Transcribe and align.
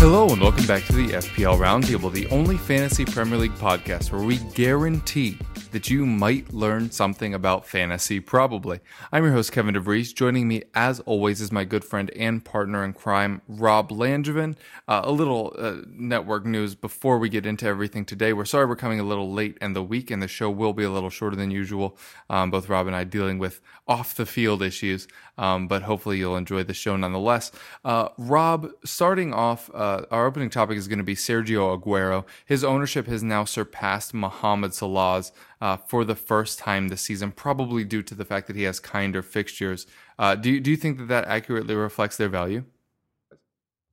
Hello 0.00 0.28
and 0.28 0.40
welcome 0.40 0.64
back 0.64 0.84
to 0.84 0.92
the 0.92 1.08
FPL 1.08 1.58
Roundtable, 1.58 2.12
the 2.12 2.28
only 2.28 2.56
fantasy 2.56 3.04
Premier 3.04 3.36
League 3.36 3.54
podcast 3.56 4.12
where 4.12 4.22
we 4.22 4.36
guarantee 4.54 5.36
that 5.70 5.90
you 5.90 6.06
might 6.06 6.52
learn 6.52 6.90
something 6.90 7.34
about 7.34 7.66
fantasy, 7.66 8.20
probably. 8.20 8.80
I'm 9.12 9.24
your 9.24 9.32
host, 9.34 9.52
Kevin 9.52 9.74
DeVries. 9.74 10.14
Joining 10.14 10.48
me, 10.48 10.62
as 10.74 11.00
always, 11.00 11.40
is 11.40 11.52
my 11.52 11.64
good 11.64 11.84
friend 11.84 12.10
and 12.16 12.42
partner 12.42 12.84
in 12.84 12.94
crime, 12.94 13.42
Rob 13.46 13.90
Langevin. 13.90 14.56
Uh, 14.86 15.02
a 15.04 15.12
little 15.12 15.54
uh, 15.58 15.76
network 15.88 16.46
news 16.46 16.74
before 16.74 17.18
we 17.18 17.28
get 17.28 17.44
into 17.44 17.66
everything 17.66 18.04
today. 18.04 18.32
We're 18.32 18.46
sorry 18.46 18.66
we're 18.66 18.76
coming 18.76 19.00
a 19.00 19.04
little 19.04 19.30
late 19.30 19.58
in 19.60 19.74
the 19.74 19.82
week, 19.82 20.10
and 20.10 20.22
the 20.22 20.28
show 20.28 20.50
will 20.50 20.72
be 20.72 20.84
a 20.84 20.90
little 20.90 21.10
shorter 21.10 21.36
than 21.36 21.50
usual. 21.50 21.98
Um, 22.30 22.50
both 22.50 22.68
Rob 22.68 22.86
and 22.86 22.96
I 22.96 23.04
dealing 23.04 23.38
with 23.38 23.60
off 23.86 24.14
the 24.14 24.26
field 24.26 24.62
issues, 24.62 25.08
um, 25.36 25.66
but 25.66 25.82
hopefully 25.82 26.18
you'll 26.18 26.36
enjoy 26.36 26.62
the 26.62 26.74
show 26.74 26.96
nonetheless. 26.96 27.52
Uh, 27.84 28.08
Rob, 28.18 28.70
starting 28.84 29.32
off, 29.32 29.70
uh, 29.74 30.02
our 30.10 30.26
opening 30.26 30.50
topic 30.50 30.76
is 30.76 30.88
going 30.88 30.98
to 30.98 31.04
be 31.04 31.14
Sergio 31.14 31.78
Aguero. 31.78 32.24
His 32.44 32.64
ownership 32.64 33.06
has 33.06 33.22
now 33.22 33.44
surpassed 33.44 34.12
Mohamed 34.12 34.74
Salah's 34.74 35.32
uh, 35.60 35.76
for 35.76 36.04
the 36.04 36.14
first 36.14 36.58
time 36.58 36.88
this 36.88 37.02
season, 37.02 37.32
probably 37.32 37.84
due 37.84 38.02
to 38.02 38.14
the 38.14 38.24
fact 38.24 38.46
that 38.46 38.56
he 38.56 38.62
has 38.62 38.78
kinder 38.80 39.22
fixtures. 39.22 39.86
Uh, 40.18 40.34
do 40.34 40.50
you, 40.50 40.60
do 40.60 40.70
you 40.70 40.76
think 40.76 40.98
that 40.98 41.08
that 41.08 41.24
accurately 41.26 41.74
reflects 41.74 42.16
their 42.16 42.28
value? 42.28 42.64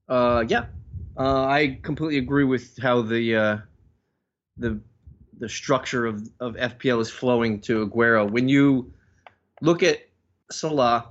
Uh, 0.08 0.43
yeah, 0.47 0.66
uh, 1.17 1.45
I 1.45 1.80
completely 1.81 2.19
agree 2.19 2.43
with 2.43 2.77
how 2.81 3.02
the 3.02 3.36
uh, 3.36 3.58
the 4.58 4.80
the 5.39 5.49
structure 5.49 6.05
of 6.05 6.30
of 6.39 6.55
FPL 6.55 7.02
is 7.02 7.09
flowing 7.09 7.61
to 7.61 7.88
Aguero. 7.88 8.30
When 8.30 8.47
you 8.47 8.93
look 9.61 9.81
at 9.81 9.99
Salah, 10.52 11.08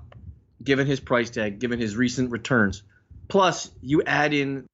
given 0.63 0.87
his 0.87 1.01
price 1.01 1.31
tag, 1.31 1.59
given 1.59 1.81
his 1.81 1.97
recent 1.97 2.31
returns, 2.31 2.85
plus 3.27 3.73
you 3.83 4.03
add 4.05 4.33
in 4.33 4.67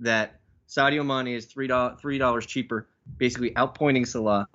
that 0.00 0.40
Sadio 0.68 1.04
Mane 1.04 1.34
is 1.34 1.44
three 1.44 1.66
dollars 1.66 2.46
cheaper, 2.46 2.88
basically 3.18 3.50
outpointing 3.50 4.06
Salah 4.06 4.48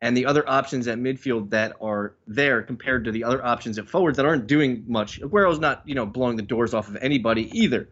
and 0.00 0.16
the 0.16 0.26
other 0.26 0.48
options 0.48 0.88
at 0.88 0.98
midfield 0.98 1.50
that 1.50 1.76
are 1.80 2.14
there 2.26 2.62
compared 2.62 3.04
to 3.04 3.12
the 3.12 3.24
other 3.24 3.44
options 3.44 3.78
at 3.78 3.88
forwards 3.88 4.16
that 4.18 4.26
aren't 4.26 4.46
doing 4.46 4.84
much. 4.86 5.20
Aguero's 5.20 5.58
not, 5.58 5.82
you 5.86 5.94
know, 5.94 6.04
blowing 6.04 6.36
the 6.36 6.42
doors 6.42 6.74
off 6.74 6.88
of 6.88 6.96
anybody 6.96 7.50
either. 7.58 7.88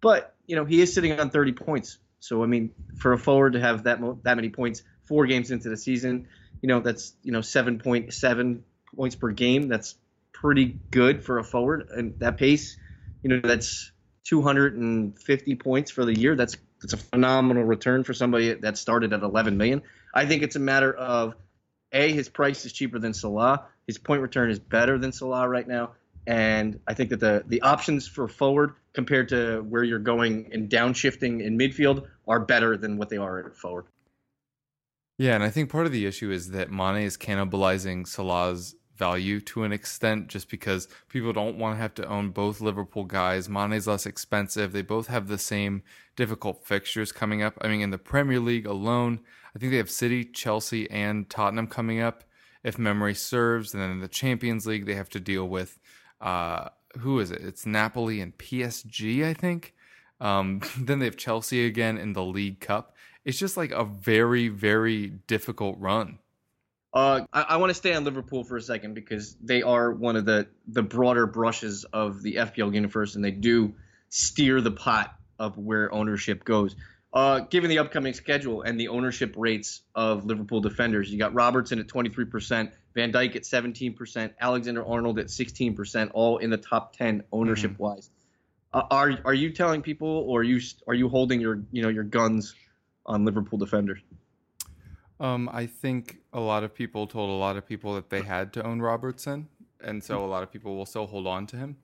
But, 0.00 0.34
you 0.46 0.56
know, 0.56 0.64
he 0.64 0.80
is 0.80 0.92
sitting 0.92 1.18
on 1.18 1.30
30 1.30 1.52
points. 1.52 1.98
So 2.20 2.42
I 2.42 2.46
mean, 2.46 2.70
for 2.98 3.12
a 3.12 3.18
forward 3.18 3.54
to 3.54 3.60
have 3.60 3.84
that 3.84 4.00
mo- 4.00 4.18
that 4.22 4.36
many 4.36 4.50
points 4.50 4.82
4 5.04 5.26
games 5.26 5.50
into 5.50 5.68
the 5.68 5.76
season, 5.76 6.28
you 6.60 6.68
know, 6.68 6.80
that's, 6.80 7.14
you 7.22 7.32
know, 7.32 7.40
7.7 7.40 8.60
points 8.94 9.16
per 9.16 9.30
game. 9.30 9.68
That's 9.68 9.96
pretty 10.32 10.78
good 10.90 11.24
for 11.24 11.38
a 11.38 11.44
forward 11.44 11.88
and 11.90 12.18
that 12.18 12.36
pace, 12.36 12.76
you 13.22 13.30
know, 13.30 13.40
that's 13.40 13.92
250 14.24 15.54
points 15.56 15.90
for 15.90 16.04
the 16.04 16.18
year. 16.18 16.36
That's 16.36 16.56
that's 16.80 16.92
a 16.94 16.96
phenomenal 16.96 17.64
return 17.64 18.02
for 18.04 18.12
somebody 18.12 18.54
that 18.54 18.76
started 18.76 19.12
at 19.12 19.22
11 19.22 19.56
million. 19.56 19.82
I 20.14 20.26
think 20.26 20.42
it's 20.42 20.56
a 20.56 20.60
matter 20.60 20.92
of 20.92 21.34
a 21.92 22.12
his 22.12 22.28
price 22.28 22.64
is 22.64 22.72
cheaper 22.72 22.98
than 22.98 23.14
Salah. 23.14 23.66
His 23.86 23.98
point 23.98 24.22
return 24.22 24.50
is 24.50 24.58
better 24.58 24.98
than 24.98 25.12
Salah 25.12 25.48
right 25.48 25.66
now, 25.66 25.92
and 26.26 26.80
I 26.86 26.94
think 26.94 27.10
that 27.10 27.20
the 27.20 27.44
the 27.46 27.62
options 27.62 28.08
for 28.08 28.28
forward 28.28 28.74
compared 28.92 29.28
to 29.30 29.62
where 29.62 29.84
you're 29.84 29.98
going 29.98 30.50
and 30.52 30.68
downshifting 30.68 31.42
in 31.42 31.58
midfield 31.58 32.06
are 32.28 32.40
better 32.40 32.76
than 32.76 32.96
what 32.96 33.08
they 33.08 33.16
are 33.16 33.46
at 33.46 33.56
forward. 33.56 33.86
Yeah, 35.18 35.34
and 35.34 35.44
I 35.44 35.50
think 35.50 35.70
part 35.70 35.86
of 35.86 35.92
the 35.92 36.06
issue 36.06 36.30
is 36.30 36.50
that 36.50 36.70
Mane 36.70 37.02
is 37.02 37.16
cannibalizing 37.16 38.06
Salah's 38.06 38.74
value 39.02 39.40
to 39.40 39.64
an 39.64 39.72
extent 39.72 40.28
just 40.28 40.48
because 40.48 40.86
people 41.08 41.32
don't 41.32 41.58
want 41.58 41.74
to 41.74 41.82
have 41.82 41.92
to 41.92 42.06
own 42.06 42.30
both 42.30 42.60
Liverpool 42.60 43.02
guys. 43.02 43.48
Mane's 43.48 43.88
less 43.88 44.06
expensive. 44.06 44.70
They 44.70 44.82
both 44.82 45.08
have 45.08 45.26
the 45.26 45.38
same 45.38 45.82
difficult 46.14 46.64
fixtures 46.64 47.10
coming 47.10 47.42
up. 47.42 47.58
I 47.60 47.66
mean, 47.66 47.80
in 47.80 47.90
the 47.90 47.98
Premier 47.98 48.38
League 48.38 48.64
alone, 48.64 49.18
I 49.56 49.58
think 49.58 49.72
they 49.72 49.78
have 49.78 49.90
City, 49.90 50.24
Chelsea, 50.24 50.88
and 50.88 51.28
Tottenham 51.28 51.66
coming 51.66 52.00
up, 52.00 52.22
if 52.62 52.78
memory 52.78 53.14
serves. 53.14 53.74
And 53.74 53.82
then 53.82 53.90
in 53.90 54.00
the 54.00 54.06
Champions 54.06 54.66
League, 54.66 54.86
they 54.86 54.94
have 54.94 55.10
to 55.10 55.20
deal 55.20 55.48
with 55.48 55.80
uh, 56.20 56.68
who 56.98 57.18
is 57.18 57.32
it? 57.32 57.42
It's 57.42 57.66
Napoli 57.66 58.20
and 58.20 58.38
PSG, 58.38 59.24
I 59.24 59.34
think. 59.34 59.74
Um, 60.20 60.60
then 60.78 61.00
they 61.00 61.06
have 61.06 61.16
Chelsea 61.16 61.66
again 61.66 61.98
in 61.98 62.12
the 62.12 62.22
League 62.24 62.60
Cup. 62.60 62.94
It's 63.24 63.38
just 63.38 63.56
like 63.56 63.72
a 63.72 63.84
very, 63.84 64.46
very 64.46 65.08
difficult 65.26 65.76
run. 65.80 66.20
Uh, 66.94 67.22
I, 67.32 67.42
I 67.42 67.56
want 67.56 67.70
to 67.70 67.74
stay 67.74 67.94
on 67.94 68.04
Liverpool 68.04 68.44
for 68.44 68.56
a 68.56 68.62
second 68.62 68.94
because 68.94 69.34
they 69.42 69.62
are 69.62 69.90
one 69.92 70.16
of 70.16 70.26
the 70.26 70.48
the 70.68 70.82
broader 70.82 71.26
brushes 71.26 71.84
of 71.84 72.22
the 72.22 72.36
FPL 72.36 72.74
universe, 72.74 73.14
and 73.14 73.24
they 73.24 73.30
do 73.30 73.74
steer 74.10 74.60
the 74.60 74.70
pot 74.70 75.14
of 75.38 75.56
where 75.56 75.92
ownership 75.92 76.44
goes. 76.44 76.76
Uh, 77.14 77.40
given 77.40 77.68
the 77.68 77.78
upcoming 77.78 78.14
schedule 78.14 78.62
and 78.62 78.80
the 78.80 78.88
ownership 78.88 79.34
rates 79.36 79.82
of 79.94 80.24
Liverpool 80.24 80.60
defenders, 80.60 81.10
you 81.10 81.18
got 81.18 81.34
Robertson 81.34 81.78
at 81.78 81.86
23%, 81.86 82.72
Van 82.94 83.12
Dijk 83.12 83.36
at 83.36 83.42
17%, 83.42 84.32
Alexander 84.40 84.86
Arnold 84.86 85.18
at 85.18 85.26
16%, 85.26 86.10
all 86.14 86.38
in 86.38 86.48
the 86.48 86.56
top 86.56 86.96
10 86.96 87.24
ownership 87.30 87.72
mm-hmm. 87.72 87.82
wise. 87.82 88.10
Uh, 88.72 88.82
are 88.90 89.18
are 89.26 89.34
you 89.34 89.50
telling 89.50 89.82
people, 89.82 90.08
or 90.08 90.40
are 90.40 90.44
you 90.44 90.60
are 90.86 90.94
you 90.94 91.08
holding 91.08 91.40
your 91.40 91.62
you 91.72 91.82
know 91.82 91.90
your 91.90 92.04
guns 92.04 92.54
on 93.04 93.24
Liverpool 93.24 93.58
defenders? 93.58 94.00
Um, 95.22 95.48
I 95.52 95.66
think 95.66 96.18
a 96.32 96.40
lot 96.40 96.64
of 96.64 96.74
people 96.74 97.06
told 97.06 97.30
a 97.30 97.32
lot 97.32 97.56
of 97.56 97.64
people 97.64 97.94
that 97.94 98.10
they 98.10 98.22
had 98.22 98.52
to 98.54 98.66
own 98.66 98.82
Robertson, 98.82 99.48
and 99.80 100.02
so 100.02 100.24
a 100.24 100.26
lot 100.26 100.42
of 100.42 100.52
people 100.52 100.76
will 100.76 100.84
still 100.84 101.06
hold 101.06 101.28
on 101.28 101.46
to 101.46 101.56
him. 101.56 101.76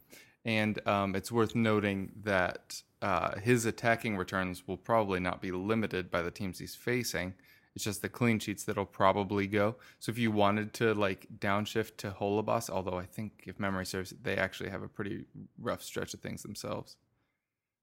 And 0.45 0.85
um, 0.89 1.15
it's 1.15 1.31
worth 1.31 1.55
noting 1.55 2.11
that 2.25 2.83
uh, 3.01 3.39
his 3.39 3.65
attacking 3.65 4.17
returns 4.17 4.67
will 4.67 4.77
probably 4.77 5.21
not 5.21 5.41
be 5.41 5.53
limited 5.53 6.11
by 6.11 6.23
the 6.23 6.33
teams 6.33 6.59
he's 6.59 6.75
facing. 6.75 7.33
It's 7.77 7.85
just 7.85 8.03
the 8.03 8.09
clean 8.09 8.41
sheets 8.41 8.65
that'll 8.65 8.85
probably 8.85 9.47
go. 9.47 9.77
So 10.01 10.11
if 10.11 10.19
you 10.19 10.33
wanted 10.33 10.73
to 10.75 10.95
like 10.95 11.29
downshift 11.39 11.97
to 11.99 12.11
Holebas, 12.11 12.71
although 12.71 12.99
I 12.99 13.05
think 13.07 13.45
if 13.47 13.61
memory 13.61 13.87
serves, 13.87 14.13
they 14.21 14.37
actually 14.37 14.71
have 14.71 14.83
a 14.83 14.89
pretty 14.89 15.27
rough 15.61 15.85
stretch 15.85 16.13
of 16.13 16.19
things 16.19 16.43
themselves. 16.43 16.97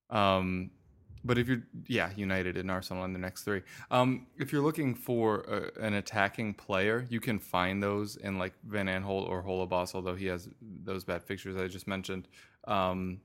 Um, 0.10 0.72
but 1.26 1.40
if 1.40 1.48
you're, 1.48 1.64
yeah, 1.88 2.12
United 2.16 2.56
and 2.56 2.70
Arsenal 2.70 3.04
in 3.04 3.12
the 3.12 3.20
next 3.20 3.44
three. 3.44 3.64
Um, 3.90 4.28
if 4.38 4.54
you're 4.54 4.62
looking 4.62 4.94
for 4.94 5.40
a, 5.42 5.84
an 5.84 5.96
attacking 5.96 6.54
player, 6.54 7.08
you 7.10 7.20
can 7.20 7.40
find 7.40 7.82
those 7.82 8.16
in 8.16 8.38
like 8.38 8.54
Van 8.64 8.86
Aanholt 8.86 9.28
or 9.28 9.44
Holebas, 9.44 9.96
although 9.96 10.16
he 10.16 10.28
has 10.28 10.48
those 10.62 11.04
bad 11.04 11.24
fixtures 11.24 11.58
I 11.58 11.68
just 11.68 11.88
mentioned. 11.88 12.28
Um, 12.68 13.22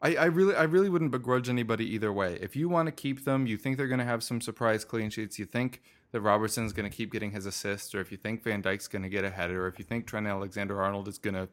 I, 0.00 0.14
I 0.14 0.24
really, 0.26 0.54
I 0.54 0.62
really 0.62 0.88
wouldn't 0.88 1.10
begrudge 1.10 1.48
anybody 1.48 1.84
either 1.94 2.12
way. 2.12 2.38
If 2.40 2.54
you 2.54 2.68
want 2.68 2.86
to 2.86 2.92
keep 2.92 3.24
them, 3.24 3.46
you 3.46 3.56
think 3.56 3.76
they're 3.76 3.88
going 3.88 3.98
to 3.98 4.04
have 4.04 4.22
some 4.22 4.40
surprise 4.40 4.84
clean 4.84 5.10
sheets. 5.10 5.38
You 5.38 5.46
think 5.46 5.82
that 6.12 6.20
Robertson's 6.20 6.72
going 6.72 6.88
to 6.88 6.96
keep 6.96 7.10
getting 7.10 7.32
his 7.32 7.46
assists, 7.46 7.94
or 7.94 8.00
if 8.00 8.12
you 8.12 8.16
think 8.16 8.44
Van 8.44 8.62
Dijk's 8.62 8.86
going 8.86 9.02
to 9.02 9.08
get 9.08 9.24
a 9.24 9.30
header, 9.30 9.64
or 9.64 9.68
if 9.68 9.78
you 9.78 9.84
think 9.84 10.06
Trent 10.06 10.26
Alexander-Arnold 10.26 11.08
is 11.08 11.18
going 11.18 11.34
to 11.34 11.48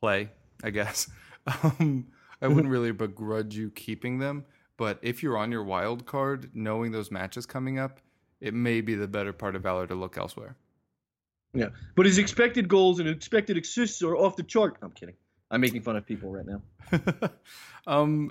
play, 0.00 0.30
I 0.62 0.70
guess. 0.70 1.08
Um, 1.62 2.08
I 2.40 2.48
wouldn't 2.48 2.68
really 2.72 2.92
begrudge 2.92 3.56
you 3.56 3.70
keeping 3.70 4.18
them, 4.18 4.44
but 4.76 4.98
if 5.02 5.22
you're 5.22 5.38
on 5.38 5.52
your 5.52 5.64
wild 5.64 6.06
card, 6.06 6.50
knowing 6.54 6.92
those 6.92 7.10
matches 7.10 7.46
coming 7.46 7.78
up, 7.78 8.00
it 8.40 8.54
may 8.54 8.80
be 8.80 8.94
the 8.94 9.08
better 9.08 9.32
part 9.32 9.56
of 9.56 9.62
valor 9.62 9.86
to 9.86 9.94
look 9.94 10.18
elsewhere. 10.18 10.56
Yeah, 11.54 11.68
but 11.94 12.06
his 12.06 12.18
expected 12.18 12.68
goals 12.68 13.00
and 13.00 13.08
expected 13.08 13.56
assists 13.56 14.02
are 14.02 14.16
off 14.16 14.36
the 14.36 14.42
chart. 14.42 14.76
I'm 14.82 14.90
kidding. 14.90 15.14
I'm 15.50 15.60
making 15.60 15.82
fun 15.82 15.96
of 15.96 16.04
people 16.04 16.30
right 16.30 16.44
now. 16.44 17.30
um, 17.86 18.30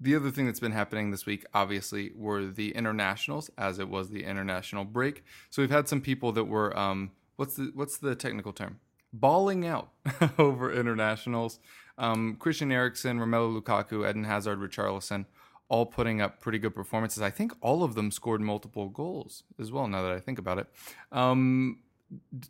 the 0.00 0.14
other 0.14 0.30
thing 0.30 0.46
that's 0.46 0.60
been 0.60 0.72
happening 0.72 1.10
this 1.10 1.24
week, 1.24 1.44
obviously, 1.54 2.12
were 2.14 2.46
the 2.46 2.74
internationals, 2.74 3.50
as 3.56 3.78
it 3.78 3.88
was 3.88 4.10
the 4.10 4.24
international 4.24 4.84
break. 4.84 5.24
So 5.48 5.62
we've 5.62 5.70
had 5.70 5.88
some 5.88 6.00
people 6.00 6.32
that 6.32 6.44
were, 6.44 6.76
um, 6.76 7.12
what's 7.36 7.54
the 7.54 7.70
what's 7.74 7.98
the 7.98 8.14
technical 8.14 8.52
term? 8.52 8.80
Balling 9.20 9.66
out 9.66 9.90
over 10.38 10.72
internationals. 10.72 11.58
Um, 11.98 12.36
Christian 12.38 12.70
Eriksen, 12.70 13.18
Romelu 13.18 13.60
Lukaku, 13.60 14.08
Eden 14.08 14.24
Hazard, 14.24 14.58
Richarlison, 14.58 15.26
all 15.68 15.86
putting 15.86 16.20
up 16.20 16.40
pretty 16.40 16.58
good 16.58 16.74
performances. 16.74 17.22
I 17.22 17.30
think 17.30 17.52
all 17.60 17.82
of 17.82 17.94
them 17.94 18.10
scored 18.10 18.40
multiple 18.40 18.88
goals 18.88 19.44
as 19.58 19.72
well. 19.72 19.88
Now 19.88 20.02
that 20.02 20.12
I 20.12 20.20
think 20.20 20.38
about 20.38 20.58
it, 20.58 20.66
um, 21.10 21.78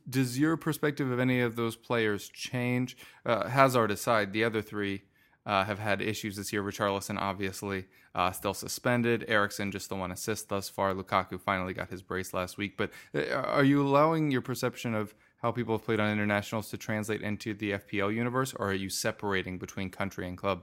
does 0.08 0.38
your 0.38 0.56
perspective 0.56 1.10
of 1.10 1.18
any 1.18 1.40
of 1.40 1.56
those 1.56 1.76
players 1.76 2.28
change? 2.28 2.96
Uh, 3.24 3.48
Hazard 3.48 3.90
aside, 3.90 4.32
the 4.32 4.44
other 4.44 4.60
three 4.60 5.02
uh, 5.46 5.64
have 5.64 5.78
had 5.78 6.02
issues 6.02 6.36
this 6.36 6.52
year. 6.52 6.62
Richarlison, 6.62 7.18
obviously, 7.18 7.86
uh, 8.14 8.32
still 8.32 8.52
suspended. 8.52 9.24
Eriksen 9.28 9.70
just 9.70 9.88
the 9.88 9.94
one 9.94 10.10
assist 10.10 10.48
thus 10.48 10.68
far. 10.68 10.92
Lukaku 10.92 11.40
finally 11.40 11.72
got 11.72 11.88
his 11.88 12.02
brace 12.02 12.34
last 12.34 12.58
week. 12.58 12.76
But 12.76 12.90
uh, 13.14 13.34
are 13.34 13.64
you 13.64 13.80
allowing 13.86 14.30
your 14.30 14.42
perception 14.42 14.94
of 14.94 15.14
how 15.42 15.52
people 15.52 15.76
have 15.76 15.84
played 15.84 16.00
on 16.00 16.10
internationals 16.10 16.70
to 16.70 16.76
translate 16.76 17.22
into 17.22 17.54
the 17.54 17.72
FPL 17.72 18.14
universe, 18.14 18.54
or 18.54 18.70
are 18.70 18.74
you 18.74 18.88
separating 18.88 19.58
between 19.58 19.90
country 19.90 20.26
and 20.28 20.36
club? 20.36 20.62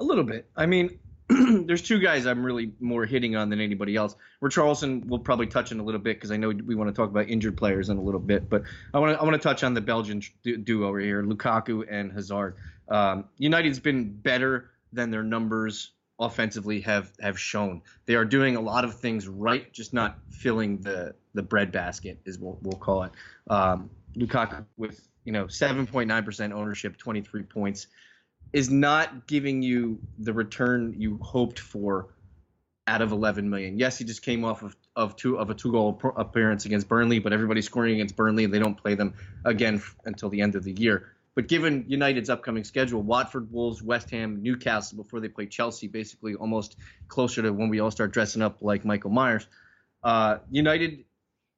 A 0.00 0.04
little 0.04 0.24
bit. 0.24 0.50
I 0.56 0.66
mean, 0.66 0.98
there's 1.28 1.82
two 1.82 1.98
guys 1.98 2.26
I'm 2.26 2.44
really 2.44 2.72
more 2.80 3.06
hitting 3.06 3.36
on 3.36 3.48
than 3.48 3.60
anybody 3.60 3.96
else. 3.96 4.16
Richarlison 4.42 5.06
will 5.06 5.18
probably 5.18 5.46
touch 5.46 5.72
in 5.72 5.80
a 5.80 5.82
little 5.82 6.00
bit 6.00 6.16
because 6.16 6.30
I 6.30 6.36
know 6.36 6.48
we 6.48 6.74
want 6.74 6.88
to 6.88 6.94
talk 6.94 7.10
about 7.10 7.28
injured 7.28 7.56
players 7.56 7.88
in 7.88 7.96
a 7.96 8.02
little 8.02 8.20
bit, 8.20 8.48
but 8.50 8.62
I 8.92 8.98
want 8.98 9.14
to 9.14 9.20
I 9.20 9.24
want 9.24 9.34
to 9.34 9.48
touch 9.48 9.62
on 9.62 9.74
the 9.74 9.80
Belgian 9.80 10.20
duo 10.42 10.88
over 10.88 10.98
here, 10.98 11.22
Lukaku 11.22 11.86
and 11.88 12.12
Hazard. 12.12 12.56
Um, 12.88 13.24
United's 13.38 13.78
been 13.78 14.12
better 14.12 14.70
than 14.92 15.10
their 15.10 15.22
numbers 15.22 15.92
offensively 16.24 16.80
have 16.80 17.12
have 17.20 17.38
shown. 17.38 17.82
They 18.06 18.14
are 18.14 18.24
doing 18.24 18.56
a 18.56 18.60
lot 18.60 18.84
of 18.84 18.94
things 18.94 19.28
right, 19.28 19.72
just 19.72 19.92
not 19.92 20.18
filling 20.30 20.78
the 20.78 21.14
the 21.34 21.42
breadbasket, 21.42 22.20
is 22.24 22.38
what 22.38 22.62
we'll 22.62 22.78
call 22.78 23.04
it. 23.04 23.12
Um, 23.48 23.90
Lukaku 24.16 24.64
with 24.76 25.08
you 25.24 25.32
know 25.32 25.46
7.9% 25.46 26.52
ownership, 26.52 26.96
23 26.96 27.42
points 27.44 27.86
is 28.52 28.70
not 28.70 29.26
giving 29.26 29.62
you 29.62 29.98
the 30.18 30.32
return 30.32 30.94
you 30.98 31.18
hoped 31.22 31.58
for 31.58 32.08
out 32.86 33.00
of 33.00 33.12
11 33.12 33.48
million. 33.48 33.78
Yes, 33.78 33.96
he 33.98 34.04
just 34.04 34.22
came 34.22 34.44
off 34.44 34.62
of, 34.62 34.76
of 34.96 35.16
two 35.16 35.38
of 35.38 35.50
a 35.50 35.54
two 35.54 35.70
goal 35.70 36.00
appearance 36.16 36.66
against 36.66 36.88
Burnley, 36.88 37.18
but 37.18 37.32
everybody's 37.32 37.66
scoring 37.66 37.94
against 37.94 38.16
Burnley. 38.16 38.44
And 38.44 38.52
they 38.52 38.58
don't 38.58 38.76
play 38.76 38.94
them 38.94 39.14
again 39.44 39.82
until 40.04 40.28
the 40.28 40.40
end 40.40 40.54
of 40.54 40.64
the 40.64 40.72
year. 40.72 41.12
But 41.34 41.48
given 41.48 41.86
United's 41.88 42.28
upcoming 42.28 42.64
schedule, 42.64 43.02
Watford, 43.02 43.50
Wolves, 43.50 43.82
West 43.82 44.10
Ham, 44.10 44.42
Newcastle 44.42 44.98
before 44.98 45.20
they 45.20 45.28
play 45.28 45.46
Chelsea, 45.46 45.88
basically 45.88 46.34
almost 46.34 46.76
closer 47.08 47.42
to 47.42 47.52
when 47.52 47.70
we 47.70 47.80
all 47.80 47.90
start 47.90 48.12
dressing 48.12 48.42
up 48.42 48.58
like 48.60 48.84
Michael 48.84 49.10
Myers. 49.10 49.46
Uh, 50.04 50.38
United 50.50 51.04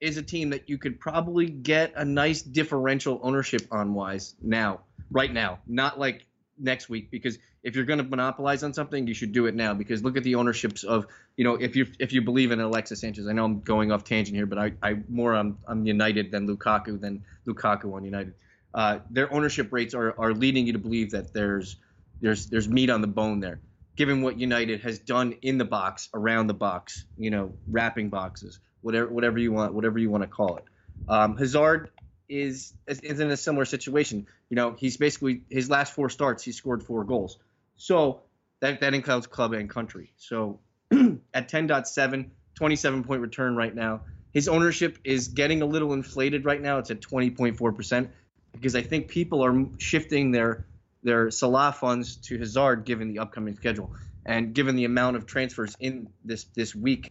is 0.01 0.17
a 0.17 0.23
team 0.23 0.51
that 0.51 0.69
you 0.69 0.79
could 0.79 1.01
probably 1.01 1.47
get 1.47 1.93
a 1.97 2.05
nice 2.05 2.43
differential 2.43 3.19
ownership 3.23 3.63
on 3.71 3.95
wise 3.95 4.37
now, 4.41 4.81
right 5.11 5.33
now, 5.33 5.59
not 5.67 5.99
like 5.99 6.27
next 6.59 6.89
week 6.89 7.11
because 7.11 7.39
if 7.63 7.75
you're 7.75 7.85
going 7.85 7.99
to 7.99 8.05
monopolize 8.05 8.63
on 8.63 8.75
something, 8.75 9.07
you 9.07 9.15
should 9.15 9.33
do 9.33 9.47
it 9.47 9.55
now 9.55 9.75
because 9.75 10.05
look 10.05 10.17
at 10.17 10.23
the 10.23 10.35
ownerships 10.35 10.85
of 10.85 11.07
you 11.37 11.45
know 11.45 11.55
if 11.55 11.75
you 11.75 11.87
if 11.99 12.13
you 12.13 12.23
believe 12.23 12.53
in 12.53 12.61
Alexis 12.61 13.01
Sanchez. 13.01 13.27
I 13.27 13.33
know 13.33 13.45
I'm 13.45 13.61
going 13.61 13.91
off 13.91 14.05
tangent 14.05 14.37
here, 14.37 14.47
but 14.47 14.59
I 14.59 14.73
I 14.83 14.97
more 15.09 15.35
I'm 15.35 15.59
I'm 15.67 15.87
United 15.87 16.31
than 16.31 16.47
Lukaku 16.47 17.01
than 17.01 17.25
Lukaku 17.47 17.95
on 17.95 18.05
United. 18.05 18.35
Uh, 18.75 18.99
their 19.09 19.33
ownership 19.33 19.73
rates 19.73 19.95
are 19.95 20.19
are 20.19 20.35
leading 20.35 20.67
you 20.67 20.73
to 20.73 20.79
believe 20.79 21.13
that 21.13 21.33
there's 21.33 21.77
there's 22.21 22.47
there's 22.47 22.69
meat 22.69 22.91
on 22.91 23.01
the 23.01 23.07
bone 23.07 23.41
there. 23.41 23.61
Given 23.97 24.23
what 24.23 24.39
United 24.39 24.81
has 24.81 24.99
done 24.99 25.37
in 25.43 25.57
the 25.57 25.65
box, 25.65 26.09
around 26.13 26.49
the 26.49 26.55
box, 26.55 27.05
you 27.17 27.31
know, 27.31 27.55
wrapping 27.69 28.09
boxes, 28.09 28.59
whatever 28.81 29.09
whatever 29.09 29.39
you 29.39 29.53
want, 29.53 29.73
whatever 29.75 29.99
you 29.99 30.11
want 30.11 30.25
to 30.25 30.29
call 30.29 30.57
it. 30.57 30.65
Um, 31.09 31.37
Hazard 31.37 31.91
is 32.29 32.73
is 32.89 33.21
in 33.21 33.31
a 33.31 33.37
similar 33.37 33.65
situation. 33.65 34.27
You 34.51 34.57
know, 34.57 34.75
he's 34.77 34.97
basically 34.97 35.43
his 35.49 35.71
last 35.71 35.93
four 35.93 36.11
starts, 36.11 36.43
he 36.43 36.51
scored 36.51 36.83
four 36.83 37.05
goals. 37.05 37.39
So 37.77 38.23
that 38.61 38.81
that 38.81 38.95
includes 38.95 39.29
club 39.29 39.53
and 39.53 39.71
country. 39.71 40.13
So 40.17 40.59
at 40.93 41.49
10.7, 41.49 42.31
27 42.55 43.05
point 43.05 43.21
return 43.21 43.55
right 43.55 43.75
now. 43.75 44.03
His 44.33 44.49
ownership 44.49 44.99
is 45.05 45.29
getting 45.29 45.63
a 45.63 45.67
little 45.67 45.93
inflated 45.93 46.45
right 46.45 46.61
now. 46.61 46.79
It's 46.79 46.91
at 46.91 47.01
20.4 47.01 47.77
percent 47.77 48.11
because 48.55 48.75
I 48.75 48.83
think 48.83 49.09
people 49.09 49.45
are 49.45 49.67
shifting 49.79 50.31
their 50.31 50.65
their 51.03 51.31
Salah 51.31 51.73
funds 51.73 52.17
to 52.17 52.39
Hazard 52.39 52.85
given 52.85 53.13
the 53.13 53.19
upcoming 53.19 53.55
schedule 53.55 53.95
and 54.25 54.55
given 54.55 54.75
the 54.75 54.87
amount 54.87 55.17
of 55.17 55.27
transfers 55.27 55.77
in 55.81 56.09
this 56.25 56.45
this 56.55 56.75
week. 56.75 57.11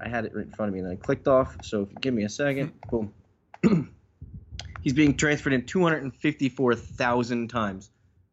I 0.00 0.08
had 0.08 0.24
it 0.24 0.34
right 0.34 0.44
in 0.44 0.52
front 0.52 0.70
of 0.70 0.74
me 0.74 0.80
and 0.80 0.88
I 0.88 0.96
clicked 0.96 1.28
off. 1.28 1.56
So 1.62 1.82
if 1.82 1.90
you 1.90 1.96
give 2.00 2.14
me 2.14 2.24
a 2.24 2.28
second, 2.28 2.72
boom. 2.90 3.14
He's 4.82 4.94
being 4.94 5.16
transferred 5.16 5.52
in 5.52 5.64
254,000 5.64 7.48
times. 7.48 7.90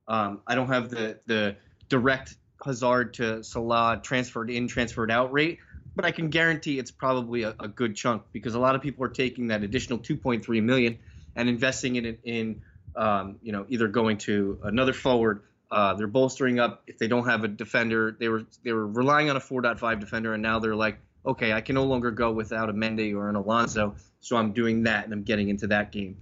Um, 0.07 0.41
I 0.47 0.55
don't 0.55 0.67
have 0.67 0.89
the 0.89 1.19
the 1.27 1.55
direct 1.87 2.35
Hazard 2.65 3.13
to 3.15 3.43
Salah 3.43 3.99
transferred 4.03 4.49
in, 4.49 4.67
transferred 4.67 5.11
out 5.11 5.31
rate, 5.31 5.59
but 5.95 6.05
I 6.05 6.11
can 6.11 6.29
guarantee 6.29 6.79
it's 6.79 6.91
probably 6.91 7.43
a, 7.43 7.55
a 7.59 7.67
good 7.67 7.95
chunk 7.95 8.23
because 8.31 8.55
a 8.55 8.59
lot 8.59 8.75
of 8.75 8.81
people 8.81 9.05
are 9.05 9.09
taking 9.09 9.47
that 9.47 9.63
additional 9.63 9.99
2.3 9.99 10.63
million 10.63 10.97
and 11.35 11.49
investing 11.49 11.95
in 11.95 12.17
in 12.23 12.61
um, 12.95 13.37
you 13.41 13.51
know 13.51 13.65
either 13.69 13.87
going 13.87 14.17
to 14.19 14.59
another 14.63 14.93
forward. 14.93 15.43
Uh, 15.71 15.93
they're 15.93 16.07
bolstering 16.07 16.59
up 16.59 16.83
if 16.87 16.97
they 16.97 17.07
don't 17.07 17.27
have 17.27 17.43
a 17.43 17.47
defender. 17.47 18.15
They 18.19 18.27
were 18.27 18.45
they 18.63 18.73
were 18.73 18.87
relying 18.87 19.29
on 19.29 19.35
a 19.35 19.39
4.5 19.39 19.99
defender, 19.99 20.33
and 20.33 20.41
now 20.41 20.59
they're 20.59 20.75
like, 20.75 20.97
okay, 21.25 21.53
I 21.53 21.61
can 21.61 21.75
no 21.75 21.83
longer 21.83 22.11
go 22.11 22.31
without 22.31 22.69
a 22.69 22.73
Mendy 22.73 23.15
or 23.15 23.29
an 23.29 23.35
Alonso, 23.35 23.95
so 24.19 24.35
I'm 24.35 24.53
doing 24.53 24.83
that 24.83 25.05
and 25.05 25.13
I'm 25.13 25.23
getting 25.23 25.49
into 25.49 25.67
that 25.67 25.91
game. 25.91 26.17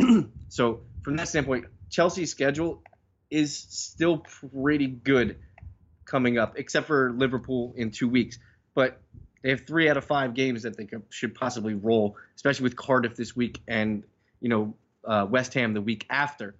so 0.48 0.80
from 1.02 1.16
that 1.16 1.28
standpoint, 1.28 1.66
Chelsea's 1.90 2.30
schedule 2.30 2.82
is 3.30 3.56
still 3.56 4.18
pretty 4.18 4.86
good 4.86 5.36
coming 6.04 6.38
up, 6.38 6.54
except 6.58 6.86
for 6.86 7.12
Liverpool 7.12 7.74
in 7.76 7.90
two 7.90 8.08
weeks. 8.08 8.38
But 8.74 9.00
they 9.42 9.50
have 9.50 9.66
three 9.66 9.88
out 9.88 9.96
of 9.96 10.04
five 10.04 10.34
games 10.34 10.62
that 10.62 10.76
they 10.76 10.86
could, 10.86 11.02
should 11.10 11.34
possibly 11.34 11.74
roll, 11.74 12.16
especially 12.34 12.64
with 12.64 12.76
Cardiff 12.76 13.14
this 13.14 13.36
week 13.36 13.60
and 13.68 14.04
you 14.40 14.48
know 14.48 14.74
uh, 15.04 15.26
West 15.28 15.54
Ham 15.54 15.74
the 15.74 15.82
week 15.82 16.06
after. 16.10 16.54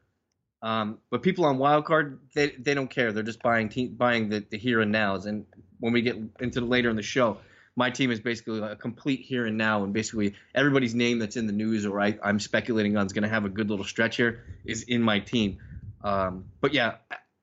Um, 0.60 0.98
but 1.10 1.22
people 1.22 1.44
on 1.44 1.58
wildcard, 1.58 2.19
they 2.34 2.50
they 2.50 2.75
don't 2.75 2.90
care. 2.90 3.12
They're 3.12 3.22
just 3.22 3.42
buying 3.42 3.69
te- 3.69 3.88
buying 3.88 4.28
the, 4.28 4.44
the 4.48 4.58
here 4.58 4.80
and 4.80 4.90
nows. 4.90 5.26
And 5.26 5.46
when 5.78 5.92
we 5.92 6.02
get 6.02 6.16
into 6.40 6.60
the 6.60 6.66
later 6.66 6.90
in 6.90 6.96
the 6.96 7.02
show, 7.02 7.38
my 7.76 7.90
team 7.90 8.10
is 8.10 8.19
basically 8.19 8.60
a 8.60 8.75
complete 8.75 9.20
here 9.20 9.46
and 9.46 9.56
now, 9.56 9.84
and 9.84 9.92
basically 9.92 10.34
everybody's 10.52 10.96
name 10.96 11.20
that's 11.20 11.36
in 11.36 11.46
the 11.46 11.52
news 11.52 11.86
or 11.86 12.00
I, 12.00 12.19
am 12.25 12.40
speculating 12.40 12.96
on 12.96 13.06
is 13.06 13.12
going 13.12 13.22
to 13.22 13.28
have 13.28 13.44
a 13.44 13.48
good 13.48 13.70
little 13.70 13.84
stretch 13.84 14.16
here 14.16 14.42
is 14.64 14.82
in 14.82 15.00
my 15.00 15.20
team. 15.20 15.58
Um, 16.02 16.46
but 16.60 16.75
yeah, 16.75 16.96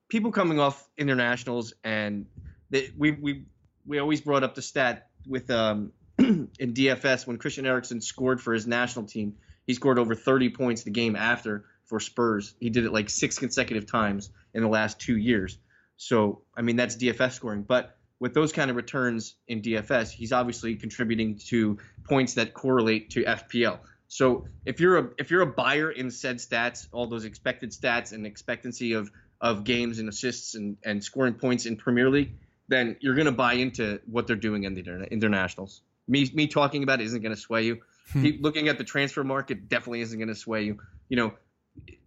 people 0.10 0.34
coming 0.34 0.60
off 0.60 0.86
internationals, 0.98 1.74
and 1.86 2.26
they, 2.70 2.92
we 2.98 3.12
we 3.12 3.46
we 3.86 4.00
always 4.00 4.20
brought 4.20 4.44
up 4.44 4.56
the 4.56 4.62
stat 4.62 5.10
with 5.26 5.50
um, 5.52 5.94
in 6.18 6.50
DFS 6.60 7.26
when 7.26 7.38
Christian 7.38 7.66
Eriksen 7.66 8.02
scored 8.02 8.42
for 8.42 8.54
his 8.54 8.68
national 8.68 9.06
team, 9.06 9.36
he 9.66 9.74
scored 9.74 10.00
over 10.00 10.16
30 10.16 10.50
points 10.50 10.84
the 10.84 10.92
game 10.92 11.16
after 11.16 11.66
for 11.86 12.00
Spurs. 12.00 12.56
He 12.60 12.70
did 12.70 12.86
it 12.86 12.94
like 12.94 13.10
six 13.10 13.38
consecutive 13.38 13.86
times 13.86 14.30
in 14.54 14.62
the 14.62 14.70
last 14.70 15.00
two 15.00 15.18
years. 15.18 15.58
So 15.98 16.42
I 16.56 16.62
mean 16.62 16.76
that's 16.76 16.96
DFS 16.96 17.34
scoring, 17.34 17.64
but 17.64 17.98
with 18.20 18.34
those 18.34 18.54
kind 18.54 18.70
of 18.70 18.76
returns 18.76 19.36
in 19.48 19.62
DFS, 19.62 20.12
he's 20.12 20.32
obviously 20.32 20.76
contributing 20.76 21.38
to 21.48 21.78
points 22.08 22.36
that 22.36 22.54
correlate 22.54 23.10
to 23.12 23.24
FPL. 23.24 23.80
So 24.08 24.48
if 24.66 24.80
you're 24.80 24.98
a 24.98 25.10
if 25.18 25.32
you're 25.32 25.42
a 25.42 25.48
buyer 25.48 25.92
in 25.92 26.12
said 26.12 26.38
stats, 26.38 26.88
all 26.92 27.08
those 27.08 27.26
expected 27.26 27.72
stats 27.72 28.14
and 28.14 28.26
expectancy 28.26 28.94
of 28.94 29.12
of 29.42 29.64
games 29.64 30.00
and 30.00 30.08
assists 30.08 30.56
and, 30.56 30.78
and 30.84 31.04
scoring 31.04 31.34
points 31.34 31.66
in 31.66 31.76
Premier 31.76 32.10
League, 32.10 32.32
then 32.68 32.96
you're 33.02 33.16
to 33.26 33.32
buy 33.32 33.54
into 33.54 34.00
what 34.06 34.28
they're 34.28 34.36
doing 34.36 34.64
in 34.64 34.74
the 34.74 34.82
internationals. 35.12 35.82
Me 36.08 36.30
me 36.34 36.48
talking 36.48 36.84
about 36.84 37.02
it 37.02 37.06
isn't 37.06 37.22
to 37.36 37.42
sway 37.42 37.64
you. 37.64 37.82
Hmm. 38.12 38.28
looking 38.40 38.68
at 38.68 38.78
the 38.78 38.84
transfer 38.84 39.24
market 39.24 39.68
definitely 39.68 40.02
isn't 40.02 40.18
going 40.18 40.30
to 40.30 40.36
sway 40.36 40.64
you. 40.64 40.80
You 41.10 41.18
know, 41.18 41.34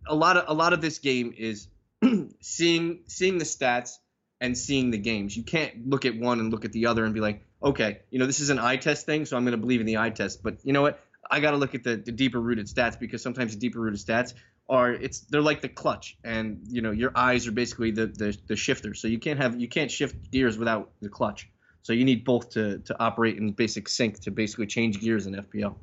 a 0.07 0.14
lot 0.14 0.37
of 0.37 0.45
a 0.49 0.55
lot 0.55 0.73
of 0.73 0.81
this 0.81 0.99
game 0.99 1.35
is 1.37 1.69
seeing 2.40 3.00
seeing 3.07 3.38
the 3.38 3.45
stats 3.45 3.93
and 4.40 4.57
seeing 4.57 4.90
the 4.90 4.99
games. 4.99 5.37
You 5.37 5.43
can't 5.43 5.88
look 5.88 6.05
at 6.05 6.17
one 6.17 6.40
and 6.40 6.50
look 6.50 6.64
at 6.64 6.73
the 6.73 6.87
other 6.87 7.05
and 7.05 7.12
be 7.12 7.21
like, 7.21 7.45
okay, 7.62 8.00
you 8.11 8.19
know, 8.19 8.26
this 8.26 8.40
is 8.40 8.50
an 8.50 8.59
eye 8.59 8.76
test 8.76 9.07
thing, 9.07 9.26
so 9.26 9.37
I'm 9.37 9.45
going 9.45 9.52
to 9.52 9.59
believe 9.59 9.81
in 9.81 9.87
the 9.87 9.99
eye 9.99 10.11
test. 10.11 10.43
But 10.43 10.59
you 10.64 10.73
know 10.73 10.83
what? 10.83 11.00
I 11.31 11.40
got 11.40 11.50
to 11.50 11.57
look 11.57 11.75
at 11.75 11.83
the, 11.83 11.97
the 11.97 12.12
deeper 12.12 12.40
rooted 12.40 12.67
stats 12.67 12.99
because 12.99 13.21
sometimes 13.21 13.52
the 13.52 13.59
deeper 13.59 13.81
rooted 13.81 14.00
stats 14.00 14.35
are 14.69 14.93
it's 14.93 15.21
they're 15.21 15.43
like 15.43 15.62
the 15.62 15.69
clutch, 15.69 16.17
and 16.25 16.61
you 16.69 16.83
know 16.83 16.90
your 16.90 17.12
eyes 17.14 17.47
are 17.47 17.52
basically 17.52 17.90
the 17.90 18.07
the, 18.07 18.37
the 18.47 18.57
shifter. 18.57 18.95
So 18.95 19.09
you 19.09 19.19
can't 19.19 19.40
have 19.40 19.61
you 19.61 19.69
can't 19.69 19.90
shift 19.90 20.31
gears 20.31 20.59
without 20.59 20.90
the 21.00 21.09
clutch. 21.09 21.50
So 21.83 21.93
you 21.93 22.05
need 22.05 22.25
both 22.25 22.50
to 22.50 22.78
to 22.78 23.00
operate 23.00 23.37
in 23.37 23.52
basic 23.52 23.88
sync 23.88 24.21
to 24.21 24.31
basically 24.31 24.67
change 24.67 25.00
gears 25.00 25.26
in 25.26 25.35
FPL. 25.35 25.75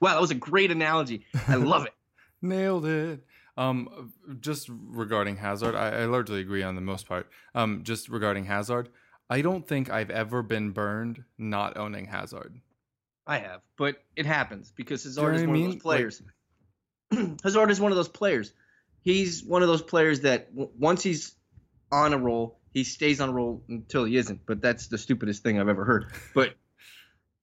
Wow, 0.00 0.14
that 0.14 0.20
was 0.20 0.30
a 0.30 0.36
great 0.36 0.70
analogy. 0.70 1.26
I 1.46 1.56
love 1.56 1.86
it. 1.86 1.92
Nailed 2.42 2.86
it. 2.86 3.24
Um, 3.56 4.12
just 4.40 4.68
regarding 4.70 5.36
Hazard, 5.36 5.74
I, 5.74 6.02
I, 6.02 6.04
largely 6.06 6.40
agree 6.40 6.62
on 6.62 6.76
the 6.76 6.80
most 6.80 7.06
part. 7.06 7.28
Um, 7.54 7.82
just 7.82 8.08
regarding 8.08 8.46
Hazard, 8.46 8.88
I 9.28 9.42
don't 9.42 9.66
think 9.66 9.90
I've 9.90 10.08
ever 10.08 10.42
been 10.42 10.70
burned 10.70 11.24
not 11.36 11.76
owning 11.76 12.06
Hazard. 12.06 12.58
I 13.26 13.38
have, 13.38 13.60
but 13.76 13.96
it 14.16 14.24
happens 14.24 14.72
because 14.74 15.04
Hazard 15.04 15.34
is 15.34 15.42
one 15.42 15.52
mean? 15.52 15.66
of 15.66 15.72
those 15.72 15.82
players. 15.82 16.22
Like, 17.10 17.40
Hazard 17.42 17.70
is 17.70 17.80
one 17.80 17.92
of 17.92 17.96
those 17.96 18.08
players. 18.08 18.52
He's 19.02 19.44
one 19.44 19.62
of 19.62 19.68
those 19.68 19.82
players 19.82 20.20
that 20.20 20.50
w- 20.54 20.70
once 20.78 21.02
he's 21.02 21.34
on 21.92 22.14
a 22.14 22.18
roll, 22.18 22.60
he 22.72 22.84
stays 22.84 23.20
on 23.20 23.28
a 23.28 23.32
roll 23.32 23.62
until 23.68 24.04
he 24.04 24.16
isn't. 24.16 24.40
But 24.46 24.62
that's 24.62 24.86
the 24.86 24.98
stupidest 24.98 25.42
thing 25.42 25.60
I've 25.60 25.68
ever 25.68 25.84
heard. 25.84 26.06
But 26.34 26.54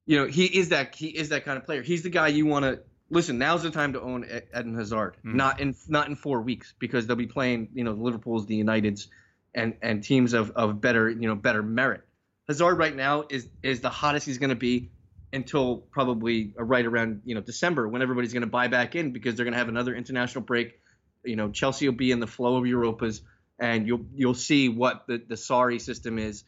you 0.07 0.17
know, 0.17 0.25
he 0.25 0.45
is 0.45 0.69
that 0.69 0.95
he 0.95 1.07
is 1.07 1.29
that 1.29 1.45
kind 1.45 1.57
of 1.57 1.65
player. 1.65 1.83
He's 1.83 2.01
the 2.01 2.09
guy 2.09 2.29
you 2.29 2.45
want 2.45 2.63
to 2.63 2.79
listen. 3.09 3.37
Now's 3.37 3.63
the 3.63 3.69
time 3.69 3.93
to 3.93 4.01
own 4.01 4.25
Eden 4.25 4.73
Hazard, 4.73 5.17
mm. 5.23 5.35
not 5.35 5.59
in 5.59 5.75
not 5.87 6.07
in 6.07 6.15
four 6.15 6.41
weeks 6.41 6.73
because 6.79 7.05
they'll 7.05 7.17
be 7.17 7.27
playing 7.27 7.69
you 7.73 7.83
know 7.83 7.93
the 7.93 8.01
Liverpool's, 8.01 8.45
the 8.45 8.63
Uniteds, 8.63 9.07
and 9.53 9.75
and 9.81 10.01
teams 10.01 10.33
of 10.33 10.51
of 10.51 10.79
better 10.79 11.09
you 11.09 11.27
know 11.27 11.35
better 11.35 11.61
merit. 11.61 12.01
Hazard 12.47 12.75
right 12.75 12.95
now 12.95 13.25
is 13.29 13.47
is 13.61 13.81
the 13.81 13.89
hottest 13.89 14.25
he's 14.25 14.37
going 14.37 14.49
to 14.49 14.55
be 14.55 14.91
until 15.33 15.75
probably 15.77 16.53
right 16.57 16.85
around 16.85 17.23
you 17.25 17.35
know 17.35 17.41
December 17.41 17.85
when 17.85 18.01
everybody's 18.01 18.31
going 18.31 18.41
to 18.41 18.47
buy 18.47 18.69
back 18.69 18.95
in 18.95 19.11
because 19.11 19.35
they're 19.35 19.45
going 19.45 19.53
to 19.53 19.59
have 19.59 19.69
another 19.69 19.93
international 19.93 20.43
break. 20.45 20.79
You 21.25 21.35
know, 21.35 21.51
Chelsea 21.51 21.85
will 21.85 21.97
be 21.97 22.11
in 22.11 22.21
the 22.21 22.27
flow 22.27 22.55
of 22.55 22.63
Europas, 22.63 23.19
and 23.59 23.85
you'll 23.85 24.05
you'll 24.15 24.33
see 24.35 24.69
what 24.69 25.05
the 25.05 25.17
the 25.17 25.35
Sarri 25.35 25.81
system 25.81 26.17
is 26.17 26.45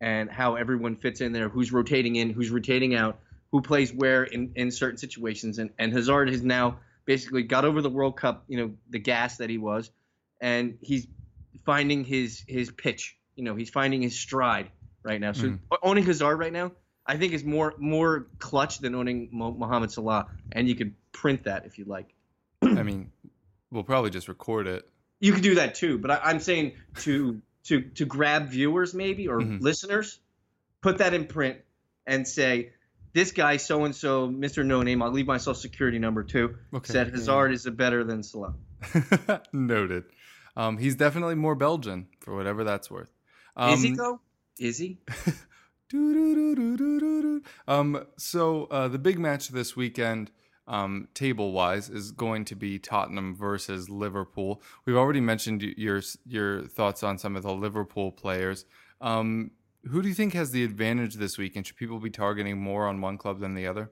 and 0.00 0.30
how 0.30 0.54
everyone 0.54 0.96
fits 0.96 1.20
in 1.20 1.32
there, 1.32 1.48
who's 1.48 1.72
rotating 1.72 2.16
in, 2.16 2.30
who's 2.30 2.50
rotating 2.50 2.94
out, 2.94 3.18
who 3.50 3.60
plays 3.60 3.92
where 3.92 4.24
in, 4.24 4.52
in 4.54 4.70
certain 4.70 4.98
situations. 4.98 5.58
And, 5.58 5.70
and 5.78 5.92
Hazard 5.92 6.28
has 6.28 6.42
now 6.42 6.78
basically 7.04 7.42
got 7.42 7.64
over 7.64 7.82
the 7.82 7.90
World 7.90 8.16
Cup, 8.16 8.44
you 8.48 8.58
know, 8.58 8.74
the 8.90 8.98
gas 8.98 9.38
that 9.38 9.50
he 9.50 9.58
was, 9.58 9.90
and 10.40 10.78
he's 10.80 11.06
finding 11.64 12.04
his 12.04 12.44
his 12.46 12.70
pitch. 12.70 13.16
You 13.34 13.44
know, 13.44 13.54
he's 13.54 13.70
finding 13.70 14.02
his 14.02 14.18
stride 14.18 14.70
right 15.02 15.20
now. 15.20 15.32
So 15.32 15.48
mm. 15.48 15.58
owning 15.82 16.04
Hazard 16.04 16.36
right 16.36 16.52
now, 16.52 16.72
I 17.06 17.16
think 17.16 17.32
is 17.32 17.44
more 17.44 17.74
more 17.78 18.26
clutch 18.38 18.78
than 18.78 18.94
owning 18.94 19.30
Mohamed 19.32 19.90
Salah, 19.90 20.26
and 20.52 20.68
you 20.68 20.74
could 20.74 20.94
print 21.12 21.44
that 21.44 21.64
if 21.64 21.78
you 21.78 21.86
like. 21.86 22.14
I 22.62 22.82
mean, 22.82 23.10
we'll 23.70 23.84
probably 23.84 24.10
just 24.10 24.28
record 24.28 24.66
it. 24.66 24.88
You 25.20 25.32
could 25.32 25.42
do 25.42 25.56
that 25.56 25.74
too, 25.74 25.98
but 25.98 26.10
I, 26.10 26.30
am 26.30 26.38
saying 26.38 26.74
to 27.00 27.40
to 27.68 27.80
to 27.80 28.04
grab 28.04 28.48
viewers 28.48 28.94
maybe 28.94 29.28
or 29.28 29.40
mm-hmm. 29.40 29.62
listeners, 29.62 30.18
put 30.82 30.98
that 30.98 31.14
in 31.14 31.26
print 31.26 31.58
and 32.06 32.26
say 32.26 32.72
this 33.12 33.32
guy 33.32 33.56
so 33.56 33.84
and 33.84 33.94
so, 33.94 34.28
Mr. 34.28 34.64
No 34.64 34.82
Name. 34.82 35.02
I'll 35.02 35.10
leave 35.10 35.26
my 35.26 35.38
social 35.38 35.54
security 35.54 35.98
number 35.98 36.22
too. 36.22 36.56
Okay. 36.74 36.92
Said 36.92 37.10
Hazard 37.10 37.48
yeah. 37.48 37.54
is 37.54 37.66
a 37.66 37.70
better 37.70 38.04
than 38.04 38.22
Salah. 38.22 38.54
Noted. 39.52 40.04
Um, 40.56 40.78
he's 40.78 40.96
definitely 40.96 41.34
more 41.34 41.54
Belgian 41.54 42.08
for 42.20 42.34
whatever 42.34 42.64
that's 42.64 42.90
worth. 42.90 43.10
Um, 43.56 43.74
is 43.74 43.82
he 43.82 43.94
though? 43.94 44.20
Is 44.58 44.78
he? 44.78 44.98
um, 47.68 48.04
so 48.18 48.64
uh, 48.70 48.88
the 48.88 48.98
big 48.98 49.18
match 49.18 49.48
this 49.48 49.74
weekend 49.76 50.30
um, 50.68 51.08
table 51.14 51.52
wise 51.52 51.88
is 51.88 52.12
going 52.12 52.44
to 52.46 52.54
be 52.54 52.78
Tottenham 52.78 53.34
versus 53.34 53.88
Liverpool. 53.88 54.62
We've 54.84 54.96
already 54.96 55.20
mentioned 55.20 55.62
your 55.62 56.02
your 56.26 56.62
thoughts 56.66 57.02
on 57.02 57.18
some 57.18 57.34
of 57.34 57.42
the 57.42 57.52
Liverpool 57.52 58.12
players. 58.12 58.66
Um, 59.00 59.50
who 59.84 60.02
do 60.02 60.08
you 60.08 60.14
think 60.14 60.34
has 60.34 60.50
the 60.50 60.64
advantage 60.64 61.14
this 61.14 61.38
week, 61.38 61.56
and 61.56 61.66
should 61.66 61.76
people 61.76 61.98
be 61.98 62.10
targeting 62.10 62.58
more 62.58 62.86
on 62.86 63.00
one 63.00 63.16
club 63.16 63.40
than 63.40 63.54
the 63.54 63.66
other? 63.66 63.90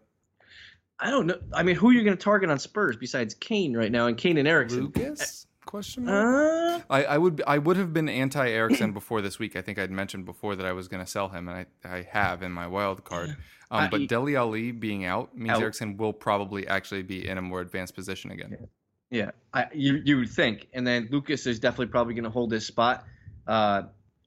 I 1.00 1.10
don't 1.10 1.26
know. 1.26 1.38
I 1.52 1.62
mean, 1.62 1.76
who 1.76 1.90
are 1.90 1.92
you 1.92 2.04
going 2.04 2.16
to 2.16 2.22
target 2.22 2.50
on 2.50 2.58
Spurs 2.58 2.96
besides 2.96 3.34
Kane 3.34 3.76
right 3.76 3.92
now 3.92 4.06
and 4.06 4.16
Kane 4.16 4.38
and 4.38 4.48
Eriksen? 4.48 4.84
Lucas? 4.84 5.46
Question 5.66 6.04
mark. 6.06 6.80
Uh, 6.80 6.80
I, 6.88 7.04
I 7.04 7.18
would 7.18 7.42
I 7.46 7.58
would 7.58 7.76
have 7.76 7.92
been 7.92 8.08
anti 8.08 8.48
Eriksen 8.48 8.92
before 8.94 9.20
this 9.20 9.38
week. 9.38 9.56
I 9.56 9.62
think 9.62 9.78
I'd 9.78 9.90
mentioned 9.90 10.24
before 10.24 10.56
that 10.56 10.64
I 10.64 10.72
was 10.72 10.88
going 10.88 11.04
to 11.04 11.10
sell 11.10 11.28
him, 11.28 11.48
and 11.48 11.66
I, 11.84 11.88
I 11.96 12.02
have 12.10 12.42
in 12.42 12.52
my 12.52 12.66
wild 12.66 13.04
card. 13.04 13.36
Um, 13.70 13.90
but 13.90 14.08
Dele 14.08 14.36
Alli 14.36 14.70
being 14.70 15.04
out 15.04 15.36
means 15.36 15.50
out. 15.50 15.60
Eriksen 15.60 15.96
will 15.96 16.12
probably 16.12 16.68
actually 16.68 17.02
be 17.02 17.26
in 17.28 17.36
a 17.36 17.42
more 17.42 17.60
advanced 17.60 17.96
position 17.96 18.30
again. 18.30 18.68
Yeah, 19.10 19.18
yeah. 19.18 19.30
I, 19.52 19.66
you 19.74 20.00
you 20.04 20.18
would 20.18 20.30
think, 20.30 20.68
and 20.72 20.86
then 20.86 21.08
Lucas 21.10 21.46
is 21.46 21.58
definitely 21.58 21.86
probably 21.86 22.14
going 22.14 22.24
to 22.24 22.30
hold 22.30 22.52
his 22.52 22.64
spot. 22.64 23.04
Uh, 23.46 23.82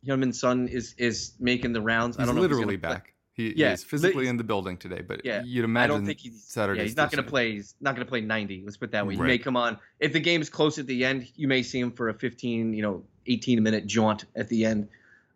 Heung-min 0.05 0.33
Son 0.33 0.67
is 0.67 0.93
is 0.97 1.33
making 1.39 1.71
the 1.71 1.81
rounds. 1.81 2.17
He's 2.17 2.23
I 2.23 2.25
don't 2.25 2.35
know 2.35 2.41
literally 2.41 2.75
back. 2.75 3.13
He 3.39 3.53
yeah, 3.55 3.71
is 3.71 3.85
physically 3.85 4.27
in 4.27 4.35
the 4.35 4.43
building 4.43 4.75
today, 4.75 4.99
but 4.99 5.21
yeah, 5.23 5.41
you'd 5.45 5.63
imagine 5.63 5.91
I 5.91 5.95
don't 5.95 6.05
think 6.05 6.19
he's 6.19 6.43
Saturday. 6.43 6.79
Yeah, 6.79 6.83
he's 6.83 6.97
not 6.97 7.09
going 7.09 7.23
to 7.23 7.29
play. 7.29 7.53
He's 7.53 7.73
not 7.79 7.95
going 7.95 8.05
to 8.05 8.09
play 8.09 8.19
90. 8.19 8.63
Let's 8.65 8.75
put 8.75 8.89
it 8.89 8.91
that 8.91 9.07
way. 9.07 9.15
Right. 9.15 9.27
He 9.27 9.31
may 9.31 9.37
come 9.37 9.55
on 9.55 9.79
if 10.01 10.11
the 10.11 10.19
game's 10.19 10.49
close 10.49 10.77
at 10.77 10.87
the 10.87 11.05
end. 11.05 11.31
You 11.37 11.47
may 11.47 11.63
see 11.63 11.79
him 11.79 11.93
for 11.93 12.09
a 12.09 12.13
15, 12.13 12.73
you 12.73 12.81
know, 12.81 13.01
18 13.27 13.63
minute 13.63 13.87
jaunt 13.87 14.25
at 14.35 14.49
the 14.49 14.65
end 14.65 14.89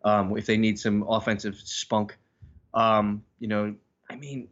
um, 0.04 0.36
if 0.36 0.44
they 0.44 0.58
need 0.58 0.78
some 0.78 1.02
offensive 1.08 1.56
spunk. 1.56 2.18
Um, 2.74 3.24
you 3.38 3.48
know, 3.48 3.74
I 4.10 4.16
mean, 4.16 4.48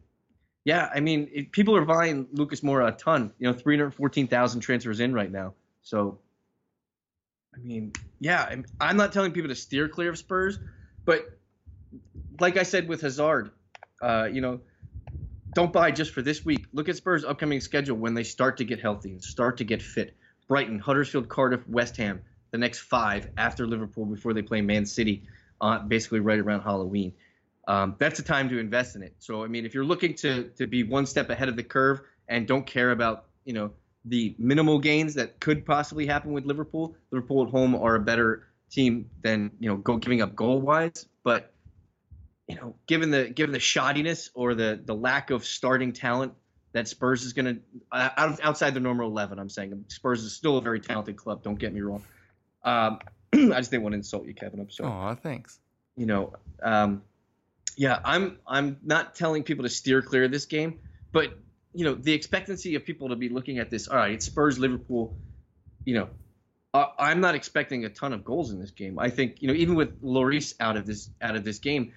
yeah, 0.65 0.89
I 0.91 0.99
mean, 0.99 1.47
people 1.51 1.75
are 1.75 1.85
buying 1.85 2.25
Lucas 2.31 2.61
Moura 2.61 2.87
a 2.87 2.91
ton. 2.93 3.31
You 3.37 3.51
know, 3.51 3.53
314,000 3.53 4.61
transfers 4.61 4.99
in 4.99 5.13
right 5.13 5.31
now. 5.31 5.53
So, 5.83 6.17
I 7.53 7.59
mean, 7.59 7.93
yeah, 8.19 8.47
I'm, 8.49 8.65
I'm 8.81 8.97
not 8.97 9.13
telling 9.13 9.31
people 9.31 9.49
to 9.49 9.55
steer 9.55 9.87
clear 9.87 10.09
of 10.09 10.17
Spurs, 10.17 10.57
but 11.05 11.37
like 12.39 12.57
I 12.57 12.63
said 12.63 12.87
with 12.87 13.01
Hazard, 13.01 13.51
uh, 14.01 14.27
you 14.31 14.41
know, 14.41 14.61
don't 15.53 15.71
buy 15.71 15.91
just 15.91 16.13
for 16.13 16.21
this 16.21 16.43
week. 16.43 16.65
Look 16.73 16.89
at 16.89 16.95
Spurs' 16.95 17.23
upcoming 17.23 17.61
schedule 17.61 17.97
when 17.97 18.13
they 18.13 18.23
start 18.23 18.57
to 18.57 18.63
get 18.63 18.79
healthy 18.79 19.11
and 19.11 19.23
start 19.23 19.57
to 19.57 19.63
get 19.63 19.81
fit. 19.81 20.15
Brighton, 20.47 20.79
Huddersfield, 20.79 21.29
Cardiff, 21.29 21.67
West 21.67 21.97
Ham, 21.97 22.21
the 22.51 22.57
next 22.57 22.79
five 22.79 23.29
after 23.37 23.67
Liverpool 23.67 24.05
before 24.05 24.33
they 24.33 24.41
play 24.41 24.61
Man 24.61 24.85
City, 24.85 25.23
uh, 25.61 25.79
basically 25.79 26.19
right 26.19 26.39
around 26.39 26.61
Halloween 26.61 27.13
um, 27.67 27.95
that's 27.97 28.17
the 28.17 28.23
time 28.23 28.49
to 28.49 28.59
invest 28.59 28.95
in 28.95 29.03
it. 29.03 29.15
So 29.19 29.43
I 29.43 29.47
mean, 29.47 29.65
if 29.65 29.73
you're 29.73 29.85
looking 29.85 30.13
to 30.15 30.49
to 30.57 30.67
be 30.67 30.83
one 30.83 31.05
step 31.05 31.29
ahead 31.29 31.49
of 31.49 31.55
the 31.55 31.63
curve 31.63 32.01
and 32.27 32.47
don't 32.47 32.65
care 32.65 32.91
about 32.91 33.25
you 33.45 33.53
know 33.53 33.71
the 34.05 34.35
minimal 34.37 34.79
gains 34.79 35.13
that 35.13 35.39
could 35.39 35.65
possibly 35.65 36.05
happen 36.05 36.33
with 36.33 36.45
Liverpool, 36.45 36.95
Liverpool 37.11 37.43
at 37.45 37.49
home 37.49 37.75
are 37.75 37.95
a 37.95 37.99
better 37.99 38.47
team 38.69 39.09
than 39.21 39.51
you 39.59 39.69
know 39.69 39.77
go 39.77 39.97
giving 39.97 40.21
up 40.21 40.35
goal 40.35 40.59
wise, 40.59 41.07
but 41.23 41.52
you 42.47 42.55
know 42.55 42.75
given 42.87 43.11
the 43.11 43.29
given 43.29 43.51
the 43.51 43.59
shoddiness 43.59 44.29
or 44.33 44.53
the 44.53 44.79
the 44.83 44.95
lack 44.95 45.29
of 45.29 45.45
starting 45.45 45.93
talent 45.93 46.33
that 46.73 46.87
Spurs 46.87 47.23
is 47.23 47.33
going 47.33 47.45
to 47.45 47.61
uh, 47.91 48.35
outside 48.41 48.73
the 48.73 48.79
normal 48.79 49.07
11. 49.07 49.39
I'm 49.39 49.49
saying 49.49 49.85
Spurs 49.87 50.23
is 50.23 50.33
still 50.33 50.57
a 50.57 50.61
very 50.61 50.79
talented 50.79 51.15
club. 51.15 51.43
Don't 51.43 51.59
get 51.59 51.71
me 51.71 51.81
wrong. 51.81 52.03
Um, 52.63 52.99
I 53.33 53.59
just 53.59 53.71
didn't 53.71 53.83
want 53.83 53.93
to 53.93 53.97
insult 53.97 54.25
you, 54.25 54.33
Kevin. 54.33 54.59
I'm 54.59 54.71
sorry. 54.71 54.91
Oh, 54.91 55.15
thanks. 55.15 55.59
You 55.95 56.07
know, 56.07 56.33
um, 56.61 57.03
yeah, 57.77 57.99
I'm 58.03 58.39
I'm 58.47 58.77
not 58.83 59.15
telling 59.15 59.43
people 59.43 59.63
to 59.63 59.69
steer 59.69 60.01
clear 60.01 60.25
of 60.25 60.31
this 60.31 60.45
game, 60.45 60.79
but 61.11 61.37
you 61.73 61.85
know 61.85 61.93
the 61.93 62.13
expectancy 62.13 62.75
of 62.75 62.85
people 62.85 63.09
to 63.09 63.15
be 63.15 63.29
looking 63.29 63.59
at 63.59 63.69
this. 63.69 63.87
All 63.87 63.97
right, 63.97 64.11
it's 64.11 64.25
Spurs 64.25 64.57
Liverpool. 64.57 65.15
You 65.85 65.95
know, 65.95 66.09
uh, 66.73 66.87
I'm 66.97 67.21
not 67.21 67.35
expecting 67.35 67.85
a 67.85 67.89
ton 67.89 68.13
of 68.13 68.23
goals 68.23 68.51
in 68.51 68.59
this 68.59 68.71
game. 68.71 68.97
I 68.97 69.09
think 69.09 69.41
you 69.41 69.47
know 69.47 69.53
even 69.53 69.75
with 69.75 70.01
Lloris 70.01 70.55
out 70.59 70.77
of 70.77 70.87
this 70.87 71.09
out 71.21 71.35
of 71.35 71.43
this 71.43 71.59
game, 71.59 71.93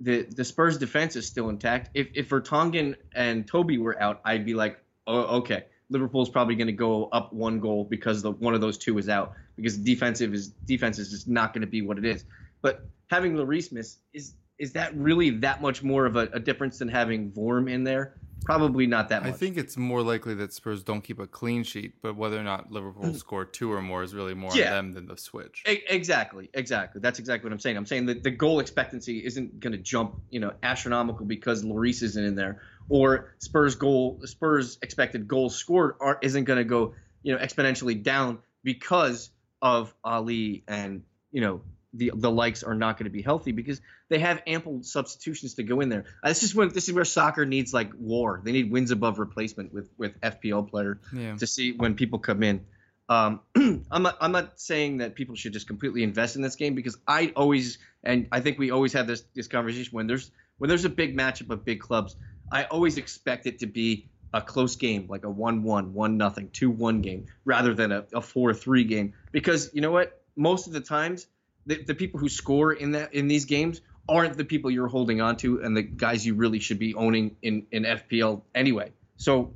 the 0.00 0.22
the 0.22 0.44
Spurs 0.44 0.78
defense 0.78 1.16
is 1.16 1.26
still 1.26 1.48
intact. 1.48 1.90
If 1.94 2.08
if 2.14 2.28
Vertonghen 2.30 2.96
and 3.14 3.46
Toby 3.46 3.78
were 3.78 4.00
out, 4.00 4.20
I'd 4.24 4.44
be 4.46 4.54
like, 4.54 4.78
oh 5.06 5.38
okay, 5.38 5.64
Liverpool's 5.90 6.30
probably 6.30 6.54
going 6.54 6.68
to 6.68 6.72
go 6.72 7.06
up 7.06 7.32
one 7.32 7.60
goal 7.60 7.84
because 7.84 8.22
the 8.22 8.30
one 8.30 8.54
of 8.54 8.60
those 8.60 8.78
two 8.78 8.96
is 8.98 9.08
out 9.08 9.34
because 9.56 9.76
defensive 9.76 10.32
is 10.32 10.48
defense 10.48 10.98
is 10.98 11.10
just 11.10 11.28
not 11.28 11.52
going 11.52 11.62
to 11.62 11.66
be 11.66 11.82
what 11.82 11.98
it 11.98 12.04
is. 12.04 12.24
But 12.62 12.86
having 13.08 13.34
Lloris 13.34 13.72
miss 13.72 13.98
is 14.12 14.34
is 14.58 14.72
that 14.72 14.94
really 14.94 15.30
that 15.30 15.62
much 15.62 15.82
more 15.82 16.06
of 16.06 16.16
a, 16.16 16.28
a 16.32 16.40
difference 16.40 16.78
than 16.78 16.88
having 16.88 17.32
Vorm 17.32 17.70
in 17.70 17.84
there? 17.84 18.19
Probably 18.44 18.86
not 18.86 19.08
that 19.10 19.22
much. 19.22 19.34
I 19.34 19.36
think 19.36 19.56
it's 19.56 19.76
more 19.76 20.02
likely 20.02 20.34
that 20.34 20.52
Spurs 20.52 20.82
don't 20.82 21.02
keep 21.02 21.18
a 21.18 21.26
clean 21.26 21.62
sheet, 21.62 21.94
but 22.02 22.16
whether 22.16 22.38
or 22.38 22.42
not 22.42 22.72
Liverpool 22.72 23.04
mm. 23.10 23.16
score 23.16 23.44
two 23.44 23.72
or 23.72 23.82
more 23.82 24.02
is 24.02 24.14
really 24.14 24.34
more 24.34 24.54
yeah. 24.54 24.68
on 24.68 24.72
them 24.72 24.92
than 24.92 25.06
the 25.06 25.16
switch. 25.16 25.62
exactly, 25.66 26.48
exactly. 26.54 27.00
That's 27.00 27.18
exactly 27.18 27.48
what 27.48 27.52
I'm 27.52 27.60
saying. 27.60 27.76
I'm 27.76 27.86
saying 27.86 28.06
that 28.06 28.22
the 28.22 28.30
goal 28.30 28.60
expectancy 28.60 29.24
isn't 29.24 29.60
going 29.60 29.72
to 29.72 29.78
jump, 29.78 30.20
you 30.30 30.40
know, 30.40 30.52
astronomical 30.62 31.26
because 31.26 31.64
Lloris 31.64 32.02
isn't 32.02 32.24
in 32.24 32.34
there, 32.34 32.62
or 32.88 33.34
Spurs 33.38 33.74
goal, 33.74 34.20
Spurs 34.24 34.78
expected 34.82 35.28
goals 35.28 35.56
scored 35.56 35.96
are, 36.00 36.18
isn't 36.22 36.44
going 36.44 36.58
to 36.58 36.64
go, 36.64 36.94
you 37.22 37.34
know, 37.34 37.40
exponentially 37.40 38.02
down 38.02 38.38
because 38.62 39.30
of 39.62 39.94
Alli 40.04 40.64
and 40.66 41.02
you 41.30 41.40
know 41.40 41.60
the 41.92 42.12
the 42.14 42.30
likes 42.30 42.62
are 42.62 42.74
not 42.74 42.96
going 42.96 43.04
to 43.04 43.10
be 43.10 43.22
healthy 43.22 43.52
because 43.52 43.80
they 44.08 44.20
have 44.20 44.42
ample 44.46 44.82
substitutions 44.82 45.54
to 45.54 45.62
go 45.62 45.80
in 45.80 45.88
there. 45.88 46.04
Uh, 46.22 46.28
this 46.28 46.42
is 46.42 46.54
when 46.54 46.68
this 46.68 46.88
is 46.88 46.94
where 46.94 47.04
soccer 47.04 47.44
needs 47.44 47.74
like 47.74 47.90
war. 47.98 48.40
They 48.44 48.52
need 48.52 48.70
wins 48.70 48.90
above 48.90 49.18
replacement 49.18 49.72
with 49.72 49.90
with 49.98 50.20
FPL 50.20 50.70
players 50.70 50.98
yeah. 51.12 51.36
to 51.36 51.46
see 51.46 51.72
when 51.72 51.94
people 51.94 52.18
come 52.18 52.42
in. 52.42 52.64
Um, 53.08 53.40
I'm 53.90 54.02
not 54.02 54.16
I'm 54.20 54.32
not 54.32 54.60
saying 54.60 54.98
that 54.98 55.16
people 55.16 55.34
should 55.34 55.52
just 55.52 55.66
completely 55.66 56.02
invest 56.04 56.36
in 56.36 56.42
this 56.42 56.54
game 56.54 56.74
because 56.74 56.96
I 57.08 57.32
always 57.34 57.78
and 58.04 58.28
I 58.30 58.40
think 58.40 58.58
we 58.58 58.70
always 58.70 58.92
have 58.92 59.06
this 59.06 59.24
this 59.34 59.48
conversation 59.48 59.90
when 59.92 60.06
there's 60.06 60.30
when 60.58 60.68
there's 60.68 60.84
a 60.84 60.90
big 60.90 61.16
matchup 61.16 61.50
of 61.50 61.64
big 61.64 61.80
clubs. 61.80 62.14
I 62.52 62.64
always 62.64 62.98
expect 62.98 63.46
it 63.46 63.60
to 63.60 63.66
be 63.66 64.08
a 64.32 64.40
close 64.40 64.76
game, 64.76 65.06
like 65.08 65.24
a 65.24 65.28
1-1, 65.28 65.92
1-0, 65.92 66.50
2-1 66.50 67.02
game, 67.02 67.26
rather 67.44 67.74
than 67.74 67.90
a, 67.90 67.98
a 68.12 68.20
4-3 68.20 68.88
game. 68.88 69.12
Because 69.32 69.70
you 69.72 69.80
know 69.80 69.90
what? 69.90 70.20
Most 70.36 70.68
of 70.68 70.72
the 70.72 70.80
times– 70.80 71.26
the, 71.66 71.82
the 71.82 71.94
people 71.94 72.20
who 72.20 72.28
score 72.28 72.72
in 72.72 72.92
that 72.92 73.14
in 73.14 73.28
these 73.28 73.44
games 73.44 73.80
aren't 74.08 74.36
the 74.36 74.44
people 74.44 74.70
you're 74.70 74.88
holding 74.88 75.20
on 75.20 75.36
to 75.36 75.62
and 75.62 75.76
the 75.76 75.82
guys 75.82 76.24
you 76.26 76.34
really 76.34 76.58
should 76.58 76.78
be 76.78 76.94
owning 76.94 77.36
in 77.42 77.66
in 77.70 77.84
FPL 77.84 78.42
anyway. 78.54 78.92
So 79.16 79.54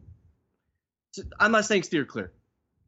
I'm 1.38 1.52
not 1.52 1.64
saying 1.64 1.84
steer 1.84 2.04
clear. 2.04 2.32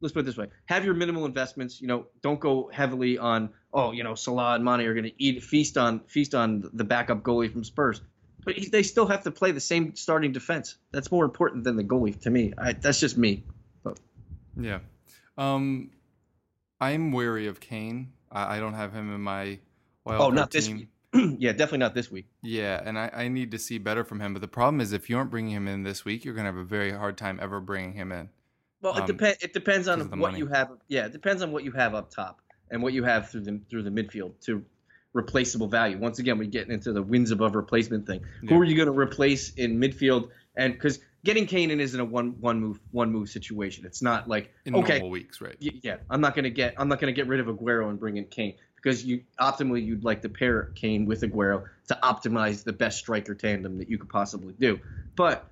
let's 0.01 0.13
put 0.13 0.21
it 0.21 0.23
this 0.23 0.37
way: 0.37 0.47
have 0.65 0.85
your 0.85 0.93
minimal 0.93 1.25
investments. 1.25 1.81
You 1.81 1.87
know, 1.87 2.07
don't 2.21 2.39
go 2.39 2.69
heavily 2.71 3.17
on 3.17 3.49
oh, 3.77 3.91
you 3.91 4.03
know, 4.03 4.15
Salah 4.15 4.55
and 4.55 4.65
Mane 4.65 4.81
are 4.81 4.93
going 4.93 5.05
to 5.05 5.23
eat 5.23 5.43
feast 5.43 5.77
on 5.77 5.99
feast 6.01 6.33
on 6.33 6.69
the 6.73 6.83
backup 6.83 7.21
goalie 7.21 7.51
from 7.51 7.63
Spurs. 7.63 8.01
But 8.43 8.55
they 8.71 8.83
still 8.83 9.05
have 9.07 9.23
to 9.23 9.31
play 9.31 9.51
the 9.51 9.59
same 9.59 9.95
starting 9.95 10.31
defense. 10.31 10.75
That's 10.91 11.11
more 11.11 11.25
important 11.25 11.63
than 11.63 11.75
the 11.75 11.83
goalie 11.83 12.19
to 12.21 12.29
me. 12.29 12.53
I, 12.57 12.73
that's 12.73 12.99
just 12.99 13.17
me. 13.17 13.43
But. 13.83 13.99
Yeah, 14.59 14.79
um, 15.37 15.91
I'm 16.81 17.11
wary 17.11 17.47
of 17.47 17.59
Kane. 17.59 18.13
I, 18.31 18.57
I 18.57 18.59
don't 18.59 18.73
have 18.73 18.93
him 18.93 19.13
in 19.13 19.21
my 19.21 19.59
oh, 20.05 20.29
not 20.29 20.51
team. 20.51 20.59
this 20.59 20.69
week. 20.69 20.87
yeah, 21.39 21.51
definitely 21.51 21.79
not 21.79 21.95
this 21.95 22.11
week. 22.11 22.27
Yeah, 22.41 22.81
and 22.83 22.97
I, 22.99 23.09
I 23.13 23.27
need 23.27 23.51
to 23.51 23.59
see 23.59 23.77
better 23.77 24.03
from 24.03 24.19
him. 24.19 24.33
But 24.33 24.41
the 24.41 24.47
problem 24.47 24.81
is, 24.81 24.93
if 24.93 25.09
you 25.09 25.17
aren't 25.17 25.31
bringing 25.31 25.51
him 25.55 25.67
in 25.67 25.83
this 25.83 26.03
week, 26.05 26.25
you're 26.25 26.33
going 26.33 26.45
to 26.45 26.51
have 26.51 26.59
a 26.59 26.65
very 26.65 26.91
hard 26.91 27.17
time 27.17 27.39
ever 27.41 27.59
bringing 27.59 27.93
him 27.93 28.11
in. 28.11 28.29
Well, 28.81 28.95
it 28.97 29.01
Um, 29.01 29.07
depends. 29.07 29.43
It 29.43 29.53
depends 29.53 29.87
on 29.87 29.99
because 29.99 30.05
of 30.05 30.11
the 30.11 30.17
what 30.17 30.31
money. 30.31 30.39
you 30.39 30.47
have. 30.47 30.69
Yeah, 30.87 31.05
it 31.05 31.11
depends 31.13 31.41
on 31.41 31.51
what 31.51 31.63
you 31.63 31.71
have 31.71 31.95
up 31.95 32.11
top 32.11 32.41
and 32.69 32.83
what 32.83 32.93
you 32.93 33.03
have 33.03 33.29
through 33.29 33.41
the 33.41 33.61
through 33.69 33.83
the 33.83 33.89
midfield 33.89 34.39
to 34.41 34.63
replaceable 35.13 35.67
value. 35.67 35.97
Once 35.97 36.19
again, 36.19 36.37
we 36.37 36.45
get 36.47 36.69
into 36.69 36.93
the 36.93 37.01
wins 37.01 37.31
above 37.31 37.55
replacement 37.55 38.05
thing. 38.05 38.21
Yeah. 38.43 38.49
Who 38.53 38.59
are 38.61 38.65
you 38.65 38.75
going 38.75 38.87
to 38.93 38.97
replace 38.97 39.53
in 39.55 39.79
midfield? 39.79 40.29
And 40.55 40.73
because 40.73 40.99
getting 41.23 41.45
Kane 41.45 41.71
in 41.71 41.79
isn't 41.79 41.99
a 41.99 42.05
one 42.05 42.39
one 42.39 42.59
move 42.59 42.79
one 42.91 43.11
move 43.11 43.29
situation. 43.29 43.85
It's 43.85 44.01
not 44.01 44.27
like 44.27 44.53
in 44.65 44.75
okay, 44.75 44.95
normal 44.95 45.09
weeks, 45.11 45.41
right? 45.41 45.55
y- 45.61 45.79
yeah, 45.81 45.97
I'm 46.09 46.21
not 46.21 46.35
going 46.35 46.43
to 46.43 46.49
get 46.49 46.75
I'm 46.77 46.87
not 46.87 46.99
to 46.99 47.11
get 47.11 47.27
rid 47.27 47.39
of 47.39 47.47
Aguero 47.47 47.89
and 47.89 47.99
bring 47.99 48.17
in 48.17 48.25
Kane 48.25 48.55
because 48.75 49.03
you 49.03 49.23
optimally 49.39 49.85
you'd 49.85 50.03
like 50.03 50.21
to 50.21 50.29
pair 50.29 50.71
Kane 50.75 51.05
with 51.05 51.21
Aguero 51.21 51.65
to 51.87 51.99
optimize 52.03 52.63
the 52.63 52.73
best 52.73 52.99
striker 52.99 53.35
tandem 53.35 53.77
that 53.79 53.89
you 53.89 53.97
could 53.97 54.09
possibly 54.09 54.53
do. 54.59 54.79
But 55.15 55.49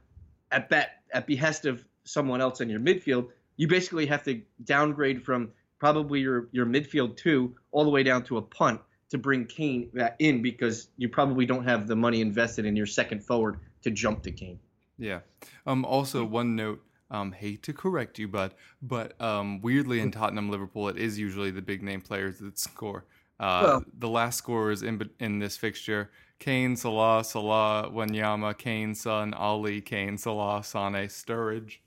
at 0.51 0.69
that 0.69 1.01
at 1.11 1.27
behest 1.27 1.65
of 1.65 1.83
someone 2.03 2.41
else 2.41 2.61
in 2.61 2.69
your 2.69 2.79
midfield, 2.79 3.29
you 3.57 3.67
basically 3.67 4.05
have 4.07 4.23
to 4.23 4.41
downgrade 4.63 5.23
from 5.23 5.51
probably 5.79 6.21
your 6.21 6.47
your 6.51 6.65
midfield 6.65 7.17
two 7.17 7.55
all 7.71 7.83
the 7.83 7.89
way 7.89 8.03
down 8.03 8.23
to 8.23 8.37
a 8.37 8.41
punt 8.41 8.81
to 9.09 9.17
bring 9.17 9.45
Kane 9.45 9.91
in 10.19 10.41
because 10.41 10.87
you 10.97 11.09
probably 11.09 11.45
don't 11.45 11.65
have 11.65 11.87
the 11.87 11.95
money 11.95 12.21
invested 12.21 12.65
in 12.65 12.75
your 12.75 12.85
second 12.85 13.23
forward 13.23 13.59
to 13.83 13.91
jump 13.91 14.23
to 14.23 14.31
Kane. 14.31 14.59
Yeah. 14.97 15.19
Um, 15.65 15.85
also, 15.85 16.23
one 16.23 16.55
note. 16.55 16.81
Um, 17.11 17.33
hate 17.33 17.61
to 17.63 17.71
correct 17.71 18.17
you, 18.17 18.27
bud, 18.27 18.55
but 18.81 19.19
um, 19.21 19.61
weirdly 19.61 19.99
in 19.99 20.09
Tottenham, 20.09 20.49
Liverpool, 20.49 20.89
it 20.89 20.97
is 20.97 21.19
usually 21.19 21.51
the 21.51 21.61
big 21.61 21.83
name 21.83 22.01
players 22.01 22.39
that 22.39 22.57
score. 22.57 23.05
Uh, 23.39 23.61
Well- 23.63 23.85
the 23.99 24.09
last 24.09 24.37
scorers 24.39 24.81
in 24.81 25.07
in 25.19 25.37
this 25.37 25.55
fixture: 25.55 26.09
Kane, 26.39 26.75
Salah, 26.75 27.23
Salah, 27.23 27.91
Wanyama, 27.93 28.57
Kane, 28.57 28.95
Son, 28.95 29.35
Alli, 29.35 29.81
Kane, 29.81 30.17
Salah, 30.17 30.63
Sane, 30.63 31.07
Sturridge. 31.07 31.77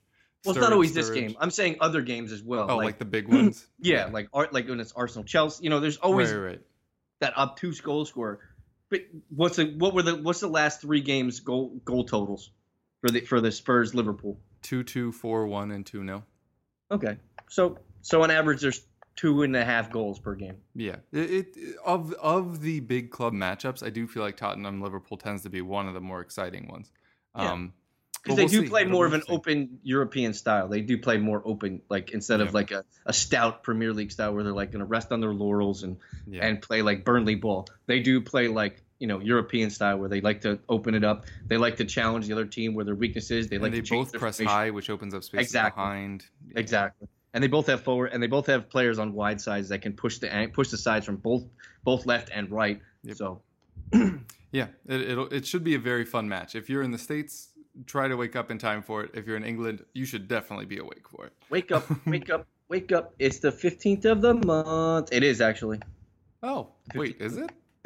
Well, 0.44 0.54
it's 0.54 0.60
not 0.60 0.70
Sturridge, 0.70 0.72
always 0.72 0.94
this 0.94 1.10
game. 1.10 1.36
I'm 1.40 1.50
saying 1.50 1.78
other 1.80 2.00
games 2.00 2.30
as 2.30 2.42
well. 2.42 2.70
Oh, 2.70 2.76
like, 2.76 2.98
the 2.98 3.04
big 3.04 3.28
ones. 3.32 3.66
yeah, 3.80 4.06
like 4.12 4.28
art 4.32 4.52
like 4.54 4.68
when 4.68 4.78
it's 4.78 4.92
Arsenal, 4.92 5.24
Chelsea. 5.24 5.64
You 5.64 5.70
know, 5.70 5.80
there's 5.80 5.96
always 5.96 6.32
right, 6.32 6.50
right. 6.50 6.60
that 7.20 7.36
obtuse 7.36 7.80
goal 7.80 8.04
scorer. 8.04 8.38
But 8.88 9.00
what's 9.34 9.56
the 9.56 9.74
what 9.76 9.94
were 9.94 10.02
the 10.02 10.16
what's 10.16 10.40
the 10.40 10.48
last 10.48 10.80
three 10.80 11.00
games 11.00 11.40
goal 11.40 11.80
goal 11.84 12.04
totals 12.04 12.50
for 13.00 13.10
the 13.10 13.20
for 13.20 13.40
the 13.40 13.52
Spurs 13.52 13.94
Liverpool? 13.94 14.38
Two, 14.62 14.82
two, 14.82 15.12
four, 15.12 15.46
one, 15.46 15.70
and 15.70 15.84
two 15.86 16.02
nil. 16.04 16.24
Okay, 16.90 17.16
so 17.48 17.78
so 18.02 18.22
on 18.22 18.30
average 18.30 18.60
there's 18.60 18.82
two 19.16 19.42
and 19.42 19.54
a 19.56 19.64
half 19.64 19.90
goals 19.90 20.18
per 20.18 20.34
game. 20.34 20.56
Yeah, 20.74 20.96
it, 21.12 21.30
it 21.56 21.76
of 21.84 22.12
of 22.14 22.60
the 22.60 22.80
big 22.80 23.10
club 23.10 23.32
matchups, 23.34 23.82
I 23.84 23.90
do 23.90 24.06
feel 24.06 24.22
like 24.22 24.36
Tottenham 24.36 24.80
Liverpool 24.82 25.16
tends 25.16 25.42
to 25.42 25.50
be 25.50 25.60
one 25.60 25.88
of 25.88 25.94
the 25.94 26.00
more 26.00 26.20
exciting 26.20 26.68
ones. 26.68 26.90
Yeah. 27.36 27.52
Um, 27.52 27.72
Because 28.22 28.36
they 28.36 28.42
we'll 28.44 28.48
do 28.50 28.62
see. 28.62 28.68
play 28.68 28.80
It'll 28.82 28.92
more 28.92 29.06
of 29.06 29.12
an 29.12 29.20
interesting. 29.20 29.36
open 29.36 29.78
European 29.84 30.34
style. 30.34 30.68
They 30.68 30.80
do 30.80 30.98
play 30.98 31.18
more 31.18 31.40
open, 31.44 31.82
like 31.88 32.10
instead 32.10 32.40
Yeah. 32.40 32.46
of 32.46 32.54
like 32.54 32.70
a, 32.72 32.84
a 33.06 33.12
stout 33.12 33.62
Premier 33.62 33.92
League 33.92 34.10
style 34.10 34.34
where 34.34 34.42
they're 34.42 34.52
like 34.52 34.72
going 34.72 34.80
to 34.80 34.86
rest 34.86 35.12
on 35.12 35.20
their 35.20 35.32
laurels 35.34 35.82
and 35.84 35.98
Yeah. 36.26 36.44
and 36.46 36.60
play 36.60 36.82
like 36.82 37.04
Burnley 37.04 37.36
ball. 37.36 37.66
They 37.86 38.00
do 38.00 38.20
play 38.20 38.48
like 38.48 38.82
you 38.98 39.06
know 39.06 39.20
European 39.20 39.70
style 39.70 39.98
where 39.98 40.08
they 40.08 40.20
like 40.20 40.40
to 40.42 40.58
open 40.68 40.94
it 40.94 41.04
up. 41.04 41.26
They 41.46 41.56
like 41.56 41.76
to 41.76 41.84
challenge 41.84 42.26
the 42.26 42.32
other 42.32 42.46
team 42.46 42.74
where 42.74 42.84
their 42.84 42.94
weakness 42.94 43.30
is. 43.30 43.48
They 43.48 43.56
and 43.56 43.62
like 43.62 43.72
they 43.72 43.80
to 43.80 43.94
both 43.94 44.12
press 44.12 44.40
high, 44.40 44.70
which 44.70 44.90
opens 44.90 45.14
up 45.14 45.24
space 45.24 45.42
Exactly. 45.42 45.80
behind. 45.82 46.26
Yeah. 46.48 46.60
Exactly. 46.60 47.08
And 47.34 47.44
they 47.44 47.48
both 47.48 47.66
have 47.66 47.82
forward, 47.82 48.10
and 48.12 48.22
they 48.22 48.26
both 48.26 48.46
have 48.46 48.70
players 48.70 48.98
on 48.98 49.12
wide 49.12 49.40
sides 49.40 49.68
that 49.68 49.82
can 49.82 49.92
push 49.92 50.18
the 50.18 50.50
push 50.52 50.70
the 50.70 50.78
sides 50.78 51.04
from 51.06 51.16
both 51.16 51.44
both 51.84 52.06
left 52.06 52.30
and 52.34 52.50
right. 52.50 52.80
Yep. 53.04 53.16
So 53.16 53.42
Yeah, 54.50 54.68
it, 54.86 55.02
it'll 55.02 55.26
it 55.28 55.46
should 55.46 55.64
be 55.64 55.74
a 55.74 55.78
very 55.78 56.04
fun 56.04 56.28
match. 56.28 56.54
If 56.54 56.70
you're 56.70 56.82
in 56.82 56.90
the 56.90 56.98
states, 56.98 57.50
try 57.86 58.08
to 58.08 58.16
wake 58.16 58.34
up 58.34 58.50
in 58.50 58.58
time 58.58 58.82
for 58.82 59.02
it. 59.04 59.10
If 59.14 59.26
you're 59.26 59.36
in 59.36 59.44
England, 59.44 59.84
you 59.92 60.04
should 60.04 60.26
definitely 60.26 60.64
be 60.66 60.78
awake 60.78 61.08
for 61.08 61.26
it. 61.26 61.32
wake 61.50 61.70
up, 61.70 61.84
wake 62.06 62.30
up, 62.30 62.46
wake 62.68 62.90
up! 62.92 63.14
It's 63.18 63.38
the 63.40 63.52
fifteenth 63.52 64.04
of 64.06 64.22
the 64.22 64.34
month. 64.34 65.10
It 65.12 65.22
is 65.22 65.40
actually. 65.40 65.80
Oh, 66.42 66.68
wait, 66.94 67.20
is 67.20 67.36
it? 67.36 67.50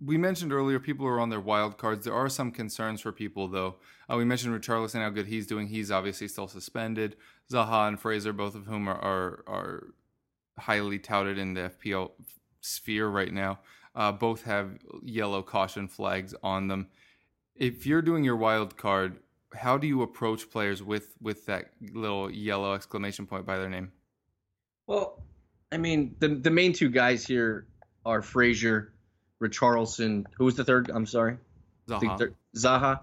we 0.00 0.16
mentioned 0.16 0.52
earlier 0.52 0.78
people 0.78 1.06
are 1.06 1.20
on 1.20 1.30
their 1.30 1.40
wild 1.40 1.78
cards. 1.78 2.04
There 2.04 2.14
are 2.14 2.28
some 2.28 2.50
concerns 2.50 3.00
for 3.00 3.12
people, 3.12 3.48
though. 3.48 3.76
Uh, 4.10 4.16
we 4.16 4.24
mentioned 4.24 4.58
Richarlison, 4.58 5.00
how 5.00 5.10
good 5.10 5.26
he's 5.26 5.46
doing. 5.46 5.68
He's 5.68 5.90
obviously 5.90 6.28
still 6.28 6.48
suspended. 6.48 7.16
Zaha 7.50 7.88
and 7.88 8.00
Fraser, 8.00 8.32
both 8.32 8.54
of 8.54 8.66
whom 8.66 8.88
are, 8.88 8.98
are, 8.98 9.44
are 9.46 9.86
highly 10.58 10.98
touted 10.98 11.38
in 11.38 11.54
the 11.54 11.72
FPL 11.82 12.12
sphere 12.60 13.08
right 13.08 13.32
now, 13.32 13.58
uh, 13.94 14.12
both 14.12 14.42
have 14.44 14.78
yellow 15.02 15.42
caution 15.42 15.88
flags 15.88 16.34
on 16.42 16.68
them. 16.68 16.88
If 17.56 17.86
you're 17.86 18.02
doing 18.02 18.24
your 18.24 18.36
wild 18.36 18.76
card, 18.76 19.18
how 19.54 19.78
do 19.78 19.86
you 19.86 20.02
approach 20.02 20.50
players 20.50 20.82
with, 20.82 21.16
with 21.20 21.46
that 21.46 21.70
little 21.92 22.30
yellow 22.30 22.74
exclamation 22.74 23.26
point 23.26 23.46
by 23.46 23.58
their 23.58 23.70
name? 23.70 23.92
Well, 24.86 25.22
I 25.70 25.76
mean, 25.76 26.16
the 26.18 26.28
the 26.28 26.50
main 26.50 26.72
two 26.72 26.88
guys 26.88 27.26
here 27.26 27.66
are 28.04 28.22
Fraser, 28.22 28.94
Richarlison. 29.42 30.26
Who 30.36 30.44
was 30.44 30.56
the 30.56 30.64
third? 30.64 30.90
I'm 30.92 31.06
sorry. 31.06 31.38
Zaha. 31.88 32.34
Zaha. 32.56 33.00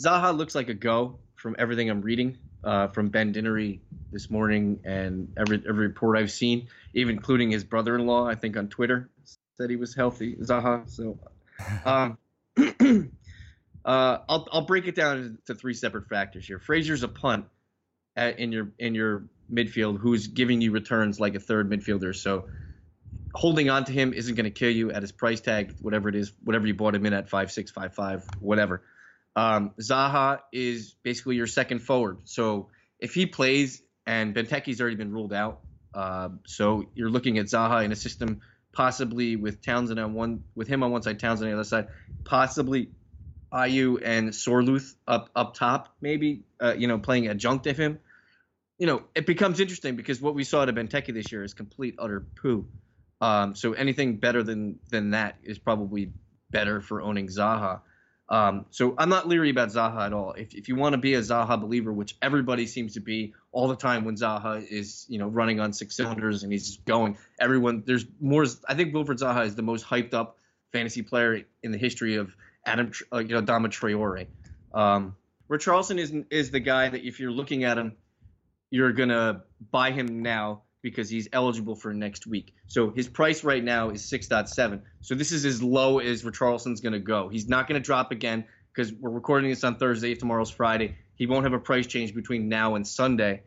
Zaha 0.00 0.36
looks 0.36 0.54
like 0.54 0.68
a 0.68 0.74
go 0.74 1.18
from 1.36 1.56
everything 1.58 1.90
I'm 1.90 2.02
reading 2.02 2.38
uh, 2.64 2.88
from 2.88 3.08
Ben 3.08 3.32
Dinnery 3.32 3.80
this 4.12 4.30
morning 4.30 4.80
and 4.84 5.32
every 5.36 5.62
every 5.68 5.86
report 5.86 6.18
I've 6.18 6.30
seen, 6.30 6.68
even 6.94 7.16
including 7.16 7.50
his 7.50 7.64
brother-in-law. 7.64 8.26
I 8.26 8.34
think 8.34 8.56
on 8.56 8.68
Twitter 8.68 9.08
said 9.58 9.70
he 9.70 9.76
was 9.76 9.94
healthy. 9.94 10.36
Zaha. 10.36 10.88
So, 10.88 11.18
um, 11.84 12.18
uh, 13.84 14.18
I'll 14.28 14.48
I'll 14.52 14.66
break 14.66 14.86
it 14.86 14.94
down 14.94 15.18
into 15.18 15.54
three 15.54 15.74
separate 15.74 16.08
factors 16.08 16.46
here. 16.46 16.58
Fraser's 16.58 17.02
a 17.02 17.08
punt 17.08 17.46
at, 18.16 18.38
in 18.38 18.52
your 18.52 18.68
in 18.78 18.94
your 18.94 19.24
midfield 19.52 19.98
who's 19.98 20.28
giving 20.28 20.60
you 20.60 20.72
returns 20.72 21.18
like 21.18 21.34
a 21.34 21.40
third 21.40 21.70
midfielder. 21.70 22.14
So 22.14 22.48
holding 23.34 23.70
on 23.70 23.84
to 23.84 23.92
him 23.92 24.12
isn't 24.12 24.34
going 24.34 24.44
to 24.44 24.50
kill 24.50 24.70
you 24.70 24.90
at 24.90 25.02
his 25.02 25.12
price 25.12 25.40
tag, 25.40 25.74
whatever 25.80 26.08
it 26.08 26.14
is, 26.14 26.32
whatever 26.42 26.66
you 26.66 26.74
bought 26.74 26.94
him 26.94 27.06
in 27.06 27.12
at 27.12 27.28
five 27.28 27.50
six 27.52 27.70
five 27.70 27.94
five, 27.94 28.24
whatever. 28.40 28.82
Um, 29.36 29.72
Zaha 29.80 30.40
is 30.52 30.94
basically 31.02 31.36
your 31.36 31.46
second 31.46 31.80
forward. 31.80 32.18
So 32.24 32.68
if 32.98 33.14
he 33.14 33.26
plays 33.26 33.82
and 34.06 34.34
Benteke's 34.34 34.80
already 34.80 34.96
been 34.96 35.12
ruled 35.12 35.32
out, 35.32 35.60
uh, 35.94 36.30
so 36.46 36.84
you're 36.94 37.10
looking 37.10 37.38
at 37.38 37.46
Zaha 37.46 37.84
in 37.84 37.92
a 37.92 37.96
system 37.96 38.40
possibly 38.72 39.36
with 39.36 39.62
Townsend 39.62 39.98
on 39.98 40.14
one, 40.14 40.44
with 40.54 40.68
him 40.68 40.82
on 40.82 40.90
one 40.90 41.02
side, 41.02 41.18
Townsend 41.18 41.46
on 41.46 41.50
the 41.50 41.60
other 41.60 41.68
side, 41.68 41.88
possibly 42.24 42.90
Ayew 43.52 44.00
and 44.02 44.30
Sorloth 44.30 44.94
up 45.08 45.30
up 45.34 45.54
top, 45.54 45.88
maybe 46.00 46.44
uh, 46.60 46.74
you 46.76 46.86
know 46.86 46.98
playing 46.98 47.26
adjunct 47.26 47.66
of 47.66 47.76
him. 47.76 47.98
You 48.78 48.86
know, 48.86 49.02
it 49.14 49.26
becomes 49.26 49.60
interesting 49.60 49.96
because 49.96 50.20
what 50.20 50.34
we 50.34 50.44
saw 50.44 50.62
at 50.62 50.68
Benteke 50.68 51.12
this 51.12 51.30
year 51.30 51.44
is 51.44 51.52
complete 51.52 51.96
utter 51.98 52.24
poo. 52.40 52.66
Um, 53.20 53.54
so 53.54 53.72
anything 53.74 54.16
better 54.16 54.42
than 54.42 54.78
than 54.90 55.10
that 55.10 55.36
is 55.42 55.58
probably 55.58 56.12
better 56.50 56.80
for 56.80 57.02
owning 57.02 57.28
Zaha. 57.28 57.80
Um, 58.28 58.66
so 58.70 58.94
I'm 58.96 59.08
not 59.08 59.26
leery 59.26 59.50
about 59.50 59.70
Zaha 59.70 60.06
at 60.06 60.12
all. 60.12 60.32
If, 60.32 60.54
if 60.54 60.68
you 60.68 60.76
want 60.76 60.92
to 60.92 60.98
be 60.98 61.14
a 61.14 61.20
Zaha 61.20 61.60
believer, 61.60 61.92
which 61.92 62.16
everybody 62.22 62.66
seems 62.66 62.94
to 62.94 63.00
be 63.00 63.34
all 63.50 63.66
the 63.66 63.76
time 63.76 64.04
when 64.04 64.14
Zaha 64.14 64.64
is 64.64 65.04
you 65.08 65.18
know 65.18 65.26
running 65.26 65.60
on 65.60 65.72
six 65.72 65.96
cylinders 65.96 66.42
and 66.44 66.52
he's 66.52 66.66
just 66.66 66.84
going, 66.84 67.18
everyone 67.40 67.82
there's 67.86 68.06
more. 68.20 68.46
I 68.68 68.74
think 68.74 68.94
Wilfried 68.94 69.18
Zaha 69.18 69.46
is 69.46 69.54
the 69.54 69.62
most 69.62 69.84
hyped 69.84 70.14
up 70.14 70.38
fantasy 70.72 71.02
player 71.02 71.42
in 71.62 71.72
the 71.72 71.78
history 71.78 72.16
of 72.16 72.34
Adam, 72.64 72.92
uh, 73.12 73.18
you 73.18 73.34
know, 73.34 73.40
Dama 73.40 73.68
Traore. 73.68 74.28
Um, 74.72 75.16
Richarlison 75.50 75.98
is 75.98 76.14
is 76.30 76.52
the 76.52 76.60
guy 76.60 76.88
that 76.88 77.04
if 77.04 77.18
you're 77.18 77.32
looking 77.32 77.64
at 77.64 77.76
him, 77.76 77.96
you're 78.70 78.92
gonna 78.92 79.42
buy 79.72 79.90
him 79.90 80.22
now 80.22 80.62
because 80.82 81.10
he's 81.10 81.28
eligible 81.32 81.74
for 81.74 81.92
next 81.92 82.26
week. 82.26 82.54
So 82.66 82.90
his 82.90 83.08
price 83.08 83.44
right 83.44 83.62
now 83.62 83.90
is 83.90 84.02
6.7. 84.02 84.80
So 85.00 85.14
this 85.14 85.32
is 85.32 85.44
as 85.44 85.62
low 85.62 85.98
as 85.98 86.22
Richarlison's 86.22 86.80
going 86.80 86.92
to 86.94 86.98
go. 86.98 87.28
He's 87.28 87.48
not 87.48 87.68
going 87.68 87.80
to 87.80 87.84
drop 87.84 88.12
again 88.12 88.44
because 88.72 88.92
we're 88.92 89.10
recording 89.10 89.50
this 89.50 89.64
on 89.64 89.76
Thursday. 89.76 90.14
Tomorrow's 90.14 90.50
Friday. 90.50 90.96
He 91.14 91.26
won't 91.26 91.44
have 91.44 91.52
a 91.52 91.58
price 91.58 91.86
change 91.86 92.14
between 92.14 92.48
now 92.48 92.76
and 92.76 92.86
Sunday 92.86 93.42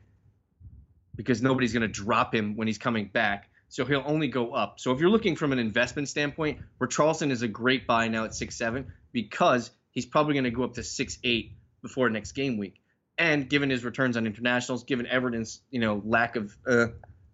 because 1.16 1.42
nobody's 1.42 1.74
going 1.74 1.82
to 1.82 1.88
drop 1.88 2.34
him 2.34 2.56
when 2.56 2.68
he's 2.68 2.78
coming 2.78 3.10
back. 3.12 3.50
So 3.70 3.86
he'll 3.86 4.04
only 4.06 4.28
go 4.28 4.54
up. 4.54 4.80
So 4.80 4.92
if 4.92 5.00
you're 5.00 5.10
looking 5.10 5.36
from 5.36 5.52
an 5.52 5.60
investment 5.60 6.08
standpoint, 6.08 6.60
Richarlison 6.80 7.32
is 7.32 7.42
a 7.42 7.48
great 7.48 7.88
buy 7.88 8.08
now 8.08 8.26
at 8.26 8.32
6.7 8.32 8.86
because 9.12 9.72
he's 9.90 10.06
probably 10.06 10.34
going 10.34 10.44
to 10.44 10.52
go 10.52 10.64
up 10.64 10.76
to 10.76 10.82
6.8 10.82 11.54
before 11.82 12.10
next 12.10 12.34
game 12.34 12.58
week. 12.58 12.80
And 13.18 13.50
given 13.50 13.70
his 13.70 13.84
returns 13.84 14.18
on 14.18 14.26
internationals, 14.26 14.84
given 14.84 15.06
Everton's 15.06 15.62
you 15.70 15.80
know 15.80 16.02
lack 16.04 16.36
of 16.36 16.56
uh, 16.68 16.88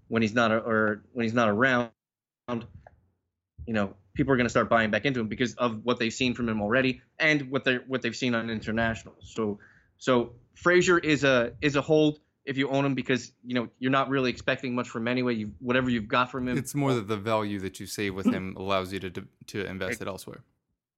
when 0.09 0.21
he's 0.21 0.33
not 0.33 0.51
or 0.51 1.03
when 1.13 1.23
he's 1.23 1.33
not 1.33 1.47
around, 1.49 1.91
you 2.49 3.73
know, 3.73 3.93
people 4.13 4.33
are 4.33 4.37
going 4.37 4.45
to 4.45 4.49
start 4.49 4.69
buying 4.69 4.91
back 4.91 5.05
into 5.05 5.21
him 5.21 5.29
because 5.29 5.55
of 5.55 5.85
what 5.85 5.97
they've 5.97 6.13
seen 6.13 6.33
from 6.33 6.49
him 6.49 6.61
already 6.61 7.01
and 7.17 7.49
what 7.49 7.63
they 7.63 7.75
what 7.87 8.01
they've 8.01 8.15
seen 8.15 8.35
on 8.35 8.49
international. 8.49 9.15
So 9.21 9.59
so 9.97 10.33
Fraser 10.55 10.97
is 10.99 11.23
a 11.23 11.53
is 11.61 11.75
a 11.77 11.81
hold 11.81 12.19
if 12.45 12.57
you 12.57 12.69
own 12.69 12.85
him 12.85 12.95
because 12.95 13.31
you 13.45 13.53
know 13.53 13.69
you're 13.79 13.91
not 13.91 14.09
really 14.09 14.29
expecting 14.29 14.75
much 14.75 14.89
from 14.89 15.03
him 15.03 15.07
anyway. 15.09 15.35
You 15.35 15.51
whatever 15.59 15.89
you've 15.89 16.07
got 16.07 16.31
from 16.31 16.47
him. 16.47 16.57
It's 16.57 16.75
more 16.75 16.93
that 16.95 17.07
the 17.07 17.17
value 17.17 17.59
that 17.59 17.79
you 17.79 17.85
save 17.85 18.15
with 18.15 18.25
him 18.25 18.55
allows 18.57 18.91
you 18.91 18.99
to 18.99 19.23
to 19.47 19.65
invest 19.65 20.01
it 20.01 20.07
elsewhere. 20.07 20.43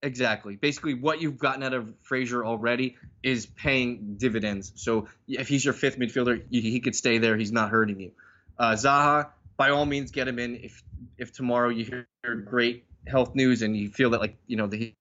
Exactly. 0.04 0.56
Basically, 0.56 0.96
what 0.96 1.22
you've 1.22 1.38
gotten 1.38 1.62
out 1.62 1.74
of 1.74 1.94
Fraser 2.02 2.44
already 2.44 2.96
is 3.22 3.46
paying 3.46 4.16
dividends. 4.18 4.74
So 4.76 5.08
if 5.28 5.48
he's 5.48 5.64
your 5.64 5.76
fifth 5.76 6.00
midfielder, 6.00 6.42
he 6.50 6.80
could 6.80 6.96
stay 6.96 7.20
there. 7.20 7.38
He's 7.38 7.52
not 7.52 7.70
hurting 7.70 8.00
you. 8.00 8.12
Uh, 8.58 8.74
Zaha, 8.74 9.30
by 9.58 9.70
all 9.70 9.86
means, 9.86 10.12
get 10.12 10.28
him 10.28 10.40
in. 10.40 10.56
If 10.56 10.84
if 11.18 11.32
tomorrow 11.34 11.70
you 11.70 11.86
hear 11.86 12.08
great 12.36 12.86
health 13.08 13.36
news 13.36 13.62
and 13.62 13.76
you 13.76 13.90
feel 13.90 14.12
that 14.12 14.22
like 14.22 14.38
you 14.48 14.58
know 14.58 14.68
the, 14.68 14.94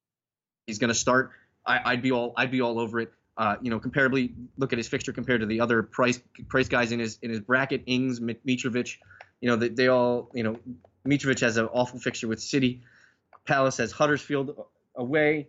he's 0.66 0.78
going 0.78 0.88
to 0.88 0.94
start, 0.94 1.32
I, 1.66 1.92
would 1.92 2.02
be 2.02 2.12
all 2.12 2.32
I'd 2.36 2.50
be 2.50 2.60
all 2.60 2.78
over 2.78 3.00
it. 3.00 3.12
Uh, 3.36 3.56
you 3.62 3.70
know, 3.70 3.80
comparably, 3.80 4.34
look 4.58 4.72
at 4.72 4.78
his 4.78 4.88
fixture 4.88 5.12
compared 5.12 5.40
to 5.40 5.46
the 5.46 5.60
other 5.60 5.82
price 5.82 6.20
price 6.48 6.68
guys 6.68 6.92
in 6.92 7.00
his 7.00 7.18
in 7.22 7.30
his 7.30 7.40
bracket. 7.40 7.82
Ings, 7.86 8.20
Mitrovic, 8.20 8.96
you 9.40 9.48
know, 9.48 9.56
they, 9.56 9.68
they 9.68 9.88
all 9.88 10.30
you 10.34 10.42
know, 10.42 10.58
Mitrovic 11.06 11.40
has 11.40 11.56
an 11.56 11.66
awful 11.66 11.98
fixture 11.98 12.28
with 12.28 12.40
City. 12.40 12.82
Palace 13.46 13.78
has 13.78 13.92
Huddersfield 13.92 14.64
away. 14.94 15.48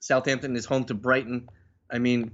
Southampton 0.00 0.56
is 0.56 0.64
home 0.64 0.84
to 0.84 0.94
Brighton. 0.94 1.48
I 1.90 1.98
mean, 1.98 2.32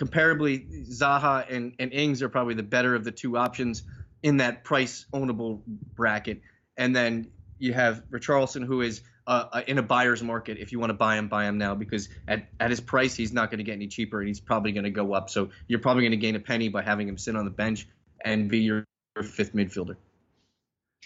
comparably, 0.00 0.88
Zaha 0.88 1.44
and, 1.50 1.74
and 1.78 1.92
Ings 1.92 2.22
are 2.22 2.30
probably 2.30 2.54
the 2.54 2.62
better 2.62 2.94
of 2.94 3.04
the 3.04 3.12
two 3.12 3.36
options 3.36 3.82
in 4.22 4.38
that 4.38 4.64
price 4.64 5.04
ownable 5.12 5.60
bracket. 5.94 6.40
And 6.78 6.96
then 6.96 7.30
you 7.58 7.74
have 7.74 8.02
Richarlison, 8.10 8.64
who 8.64 8.80
is 8.80 9.02
uh, 9.26 9.60
in 9.66 9.76
a 9.76 9.82
buyer's 9.82 10.22
market. 10.22 10.56
If 10.58 10.72
you 10.72 10.80
want 10.80 10.88
to 10.88 10.94
buy 10.94 11.16
him, 11.16 11.28
buy 11.28 11.44
him 11.44 11.58
now 11.58 11.74
because 11.74 12.08
at, 12.26 12.48
at 12.60 12.70
his 12.70 12.80
price, 12.80 13.14
he's 13.14 13.32
not 13.32 13.50
going 13.50 13.58
to 13.58 13.64
get 13.64 13.74
any 13.74 13.86
cheaper 13.86 14.20
and 14.20 14.28
he's 14.28 14.40
probably 14.40 14.72
going 14.72 14.84
to 14.84 14.90
go 14.90 15.12
up. 15.12 15.28
So 15.28 15.50
you're 15.68 15.80
probably 15.80 16.02
going 16.02 16.12
to 16.12 16.16
gain 16.16 16.34
a 16.34 16.40
penny 16.40 16.68
by 16.68 16.82
having 16.82 17.06
him 17.06 17.18
sit 17.18 17.36
on 17.36 17.44
the 17.44 17.50
bench 17.50 17.86
and 18.24 18.48
be 18.48 18.60
your, 18.60 18.84
fifth 19.22 19.52
midfielder. 19.52 19.96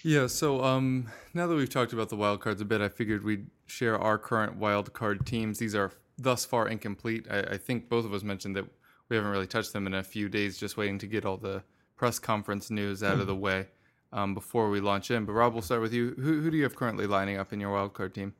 Yeah, 0.04 0.28
so 0.28 0.62
um, 0.62 1.10
now 1.32 1.48
that 1.48 1.54
we've 1.56 1.68
talked 1.68 1.92
about 1.92 2.10
the 2.10 2.16
wild 2.16 2.40
cards 2.40 2.60
a 2.60 2.64
bit, 2.64 2.80
I 2.80 2.88
figured 2.88 3.24
we'd 3.24 3.48
share 3.66 3.98
our 3.98 4.18
current 4.18 4.56
wild 4.56 4.92
card 4.92 5.26
teams. 5.26 5.58
These 5.58 5.74
are 5.74 5.90
thus 6.16 6.44
far 6.44 6.68
incomplete. 6.68 7.26
I, 7.28 7.40
I 7.40 7.56
think 7.56 7.88
both 7.88 8.04
of 8.04 8.14
us 8.14 8.22
mentioned 8.22 8.54
that 8.54 8.66
we 9.08 9.16
haven't 9.16 9.30
really 9.30 9.46
touched 9.46 9.72
them 9.72 9.86
in 9.86 9.94
a 9.94 10.02
few 10.02 10.28
days, 10.28 10.58
just 10.58 10.76
waiting 10.76 10.98
to 10.98 11.06
get 11.06 11.24
all 11.24 11.36
the 11.36 11.62
press 11.96 12.18
conference 12.18 12.70
news 12.70 13.02
out 13.02 13.20
of 13.20 13.26
the 13.26 13.34
way 13.34 13.66
um, 14.12 14.34
before 14.34 14.70
we 14.70 14.80
launch 14.80 15.10
in. 15.10 15.24
But 15.24 15.32
Rob, 15.32 15.52
we'll 15.52 15.62
start 15.62 15.82
with 15.82 15.92
you. 15.92 16.14
Who, 16.16 16.40
who 16.40 16.50
do 16.50 16.56
you 16.56 16.62
have 16.62 16.76
currently 16.76 17.06
lining 17.06 17.38
up 17.38 17.52
in 17.52 17.60
your 17.60 17.70
wildcard 17.70 18.14
team? 18.14 18.34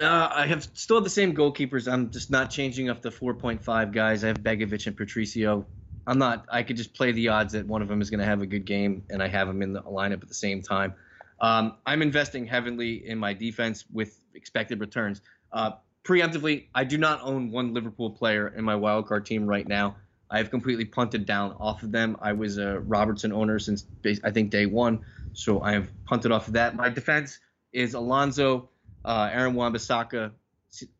Uh, 0.00 0.28
I 0.32 0.46
have 0.46 0.68
still 0.74 1.00
the 1.00 1.10
same 1.10 1.34
goalkeepers. 1.34 1.90
I'm 1.90 2.10
just 2.10 2.30
not 2.30 2.50
changing 2.50 2.90
up 2.90 3.02
the 3.02 3.10
4.5 3.10 3.92
guys. 3.92 4.24
I 4.24 4.28
have 4.28 4.42
Begovic 4.42 4.86
and 4.86 4.96
Patricio. 4.96 5.64
I'm 6.06 6.18
not. 6.18 6.46
I 6.50 6.64
could 6.64 6.76
just 6.76 6.92
play 6.94 7.12
the 7.12 7.28
odds 7.28 7.52
that 7.52 7.66
one 7.66 7.82
of 7.82 7.88
them 7.88 8.00
is 8.02 8.10
going 8.10 8.18
to 8.18 8.26
have 8.26 8.42
a 8.42 8.46
good 8.46 8.64
game, 8.64 9.04
and 9.10 9.22
I 9.22 9.28
have 9.28 9.46
them 9.46 9.62
in 9.62 9.72
the 9.72 9.82
lineup 9.82 10.22
at 10.22 10.28
the 10.28 10.34
same 10.34 10.60
time. 10.60 10.94
Um, 11.40 11.76
I'm 11.86 12.02
investing 12.02 12.46
heavily 12.46 13.06
in 13.06 13.18
my 13.18 13.32
defense 13.32 13.84
with 13.92 14.18
expected 14.34 14.80
returns. 14.80 15.20
Uh, 15.52 15.72
preemptively, 16.04 16.66
I 16.74 16.84
do 16.84 16.98
not 16.98 17.20
own 17.22 17.50
one 17.50 17.74
Liverpool 17.74 18.10
player 18.10 18.48
in 18.48 18.64
my 18.64 18.74
wildcard 18.74 19.24
team 19.24 19.46
right 19.46 19.66
now. 19.66 19.96
I 20.30 20.38
have 20.38 20.50
completely 20.50 20.86
punted 20.86 21.26
down 21.26 21.54
off 21.60 21.82
of 21.82 21.92
them. 21.92 22.16
I 22.20 22.32
was 22.32 22.56
a 22.56 22.80
Robertson 22.80 23.32
owner 23.32 23.58
since 23.58 23.84
I 24.24 24.30
think 24.30 24.50
day 24.50 24.64
one, 24.66 25.04
so 25.34 25.60
I 25.60 25.72
have 25.72 25.90
punted 26.06 26.32
off 26.32 26.48
of 26.48 26.54
that. 26.54 26.74
My 26.74 26.88
defense 26.88 27.38
is 27.72 27.94
Alonso, 27.94 28.70
uh, 29.04 29.28
Aaron 29.30 29.54
Wan-Bissaka, 29.54 30.32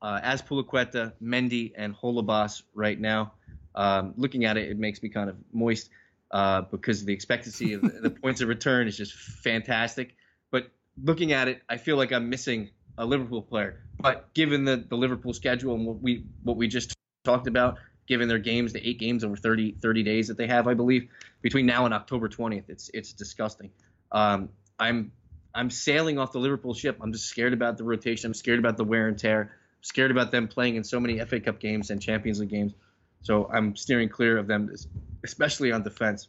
uh, 0.02 0.20
Azpilicueta, 0.20 1.12
Mendy, 1.22 1.72
and 1.76 1.94
Holebas 1.94 2.62
right 2.74 3.00
now. 3.00 3.32
Um, 3.74 4.12
looking 4.18 4.44
at 4.44 4.58
it, 4.58 4.70
it 4.70 4.78
makes 4.78 5.02
me 5.02 5.08
kind 5.08 5.30
of 5.30 5.36
moist 5.50 5.88
uh, 6.30 6.62
because 6.62 7.04
the 7.04 7.12
expectancy 7.12 7.72
of 7.72 7.82
the, 7.82 7.88
the 7.88 8.10
points 8.22 8.42
of 8.42 8.48
return 8.48 8.86
is 8.86 8.96
just 8.96 9.14
fantastic. 9.14 10.14
But 10.50 10.70
looking 11.02 11.32
at 11.32 11.48
it, 11.48 11.62
I 11.68 11.78
feel 11.78 11.96
like 11.96 12.12
I'm 12.12 12.28
missing 12.28 12.70
a 12.98 13.06
Liverpool 13.06 13.42
player. 13.42 13.80
But 14.00 14.32
given 14.34 14.64
the, 14.64 14.84
the 14.88 14.96
Liverpool 14.96 15.32
schedule 15.32 15.74
and 15.74 15.86
what 15.86 16.00
we 16.00 16.24
what 16.42 16.56
we 16.56 16.68
just 16.68 16.94
talked 17.24 17.46
about, 17.46 17.78
given 18.06 18.28
their 18.28 18.38
games, 18.38 18.72
the 18.72 18.86
eight 18.86 18.98
games 18.98 19.24
over 19.24 19.36
30, 19.36 19.76
30 19.80 20.02
days 20.02 20.28
that 20.28 20.36
they 20.36 20.46
have, 20.46 20.66
I 20.66 20.74
believe, 20.74 21.08
between 21.40 21.66
now 21.66 21.84
and 21.84 21.94
October 21.94 22.28
20th, 22.28 22.64
it's 22.68 22.90
it's 22.92 23.12
disgusting. 23.12 23.70
Um, 24.10 24.48
I'm 24.78 25.12
I'm 25.54 25.70
sailing 25.70 26.18
off 26.18 26.32
the 26.32 26.38
Liverpool 26.38 26.74
ship. 26.74 26.98
I'm 27.00 27.12
just 27.12 27.26
scared 27.26 27.52
about 27.52 27.78
the 27.78 27.84
rotation. 27.84 28.28
I'm 28.28 28.34
scared 28.34 28.58
about 28.58 28.76
the 28.76 28.84
wear 28.84 29.08
and 29.08 29.18
tear. 29.18 29.40
I'm 29.42 29.82
scared 29.82 30.10
about 30.10 30.30
them 30.30 30.48
playing 30.48 30.76
in 30.76 30.84
so 30.84 30.98
many 30.98 31.18
FA 31.20 31.40
Cup 31.40 31.60
games 31.60 31.90
and 31.90 32.00
Champions 32.00 32.40
League 32.40 32.50
games. 32.50 32.72
So 33.22 33.48
I'm 33.52 33.76
steering 33.76 34.08
clear 34.08 34.38
of 34.38 34.46
them, 34.46 34.74
especially 35.22 35.70
on 35.70 35.82
defense. 35.82 36.28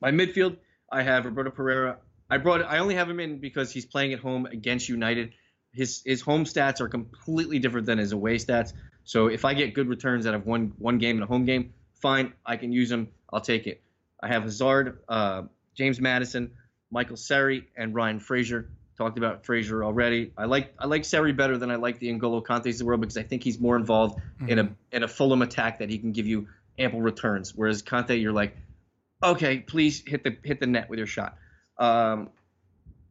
My 0.00 0.10
midfield, 0.10 0.56
I 0.90 1.02
have 1.02 1.24
Roberto 1.24 1.50
Pereyra. 1.50 1.96
I 2.30 2.38
brought 2.38 2.62
I 2.62 2.78
only 2.78 2.94
have 2.94 3.08
him 3.08 3.20
in 3.20 3.38
because 3.38 3.72
he's 3.72 3.86
playing 3.86 4.12
at 4.12 4.18
home 4.18 4.46
against 4.46 4.88
United 4.88 5.32
his 5.78 6.02
his 6.04 6.20
home 6.20 6.44
stats 6.44 6.80
are 6.80 6.88
completely 6.88 7.60
different 7.60 7.86
than 7.86 7.98
his 7.98 8.10
away 8.12 8.36
stats. 8.36 8.72
So 9.04 9.28
if 9.28 9.44
I 9.44 9.54
get 9.54 9.74
good 9.74 9.88
returns 9.88 10.26
out 10.26 10.34
of 10.34 10.44
one 10.44 10.72
one 10.78 10.98
game 10.98 11.16
and 11.16 11.22
a 11.22 11.26
home 11.26 11.44
game, 11.44 11.72
fine, 11.94 12.32
I 12.44 12.56
can 12.56 12.72
use 12.72 12.88
them. 12.88 13.08
I'll 13.32 13.40
take 13.40 13.68
it. 13.68 13.80
I 14.20 14.26
have 14.26 14.42
Hazard, 14.42 14.98
uh, 15.08 15.42
James 15.74 16.00
Maddison, 16.00 16.50
Michael 16.90 17.16
Seri, 17.16 17.68
and 17.76 17.94
Ryan 17.94 18.18
Fraser. 18.18 18.68
Talked 18.96 19.18
about 19.18 19.46
Fraser 19.46 19.84
already. 19.84 20.32
I 20.36 20.46
like 20.46 20.74
I 20.80 20.86
like 20.86 21.04
Seri 21.04 21.32
better 21.32 21.56
than 21.56 21.70
I 21.70 21.76
like 21.76 22.00
the 22.00 22.08
N'Golo 22.08 22.44
Kantes 22.44 22.72
of 22.72 22.78
the 22.78 22.84
world 22.84 23.00
because 23.00 23.16
I 23.16 23.22
think 23.22 23.44
he's 23.44 23.60
more 23.60 23.76
involved 23.76 24.18
mm-hmm. 24.18 24.48
in 24.48 24.58
a 24.58 24.76
in 24.90 25.02
a 25.04 25.08
Fulham 25.08 25.42
attack 25.42 25.78
that 25.78 25.88
he 25.88 25.98
can 25.98 26.10
give 26.10 26.26
you 26.26 26.48
ample 26.76 27.00
returns. 27.00 27.54
Whereas 27.54 27.84
Kante, 27.84 28.20
you're 28.20 28.32
like, 28.32 28.56
okay, 29.22 29.60
please 29.60 30.02
hit 30.04 30.24
the 30.24 30.36
hit 30.42 30.58
the 30.58 30.66
net 30.66 30.90
with 30.90 30.98
your 30.98 31.06
shot. 31.06 31.36
Um, 31.78 32.30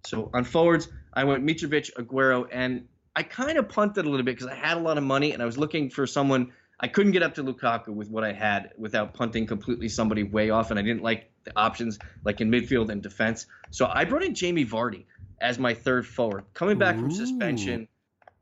so 0.05 0.29
on 0.33 0.43
forwards, 0.43 0.89
I 1.17 1.23
went 1.23 1.43
Mitrovic, 1.43 1.91
Aguero, 1.95 2.47
and 2.51 2.87
I 3.15 3.23
kind 3.23 3.57
of 3.57 3.67
punted 3.67 4.05
a 4.05 4.09
little 4.09 4.23
bit 4.23 4.35
because 4.35 4.45
I 4.45 4.53
had 4.53 4.77
a 4.77 4.79
lot 4.79 4.99
of 4.99 5.03
money 5.03 5.31
and 5.31 5.41
I 5.41 5.45
was 5.47 5.57
looking 5.57 5.89
for 5.89 6.05
someone. 6.05 6.53
I 6.79 6.87
couldn't 6.87 7.13
get 7.13 7.23
up 7.23 7.33
to 7.35 7.43
Lukaku 7.43 7.87
with 7.87 8.07
what 8.07 8.23
I 8.23 8.33
had 8.33 8.69
without 8.77 9.15
punting 9.15 9.47
completely 9.47 9.89
somebody 9.89 10.21
way 10.21 10.51
off, 10.51 10.69
and 10.69 10.79
I 10.79 10.83
didn't 10.83 11.01
like 11.01 11.31
the 11.43 11.51
options 11.55 11.97
like 12.23 12.39
in 12.39 12.51
midfield 12.51 12.89
and 12.89 13.01
defense. 13.01 13.47
So 13.71 13.89
I 13.91 14.05
brought 14.05 14.21
in 14.21 14.35
Jamie 14.35 14.63
Vardy 14.63 15.05
as 15.41 15.57
my 15.57 15.73
third 15.73 16.05
forward, 16.05 16.45
coming 16.53 16.77
back 16.77 16.95
Ooh. 16.95 17.01
from 17.01 17.11
suspension. 17.11 17.87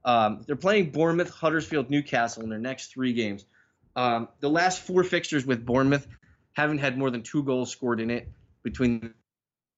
Um, 0.03 0.43
they're 0.45 0.57
playing 0.57 0.91
Bournemouth, 0.91 1.29
Huddersfield, 1.29 1.89
Newcastle 1.89 2.43
in 2.43 2.49
their 2.49 2.59
next 2.59 2.91
three 2.91 3.13
games. 3.13 3.45
Um, 3.95 4.27
the 4.41 4.49
last 4.49 4.81
four 4.81 5.05
fixtures 5.05 5.45
with 5.45 5.65
Bournemouth 5.65 6.05
haven't 6.51 6.79
had 6.79 6.97
more 6.97 7.09
than 7.09 7.23
two 7.23 7.43
goals 7.43 7.71
scored 7.71 8.01
in 8.01 8.11
it 8.11 8.29
between 8.63 9.13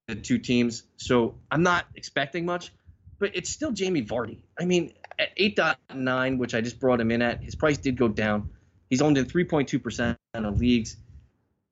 the 0.08 0.16
two 0.16 0.40
teams. 0.40 0.82
So 0.96 1.36
I'm 1.52 1.62
not 1.62 1.86
expecting 1.96 2.46
much, 2.46 2.72
but 3.20 3.32
it's 3.36 3.50
still 3.50 3.72
Jamie 3.72 4.04
Vardy. 4.04 4.40
I 4.60 4.66
mean, 4.66 4.94
at 5.20 5.36
8.9, 5.38 6.38
which 6.38 6.54
I 6.54 6.62
just 6.62 6.80
brought 6.80 7.00
him 7.00 7.12
in 7.12 7.22
at, 7.22 7.44
his 7.44 7.56
price 7.56 7.78
did 7.78 7.98
go 7.98 8.08
down. 8.08 8.50
He's 8.90 9.02
owned 9.02 9.18
in 9.18 9.26
3.2% 9.26 10.18
of 10.36 10.60
leagues. 10.60 10.98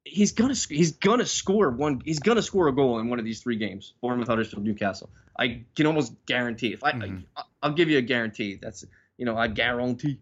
He's 0.03 0.33
gonna 0.33 0.53
he's 0.69 0.91
gonna 0.91 1.25
score 1.25 1.71
one. 1.71 1.99
He's 2.05 2.19
gonna 2.19 2.43
score 2.43 2.67
a 2.67 2.75
goal 2.75 2.99
in 2.99 3.09
one 3.09 3.17
of 3.17 3.25
these 3.25 3.41
three 3.41 3.55
games: 3.55 3.93
Bournemouth, 4.01 4.27
Huddersfield, 4.27 4.63
Newcastle. 4.63 5.09
I 5.37 5.63
can 5.75 5.87
almost 5.87 6.13
guarantee. 6.27 6.73
If 6.73 6.83
I, 6.83 6.91
mm-hmm. 6.91 7.17
I 7.35 7.43
I'll 7.63 7.73
give 7.73 7.89
you 7.89 7.97
a 7.97 8.03
guarantee. 8.03 8.59
That's 8.61 8.85
you 9.17 9.25
know 9.25 9.35
I 9.35 9.47
guarantee. 9.47 10.19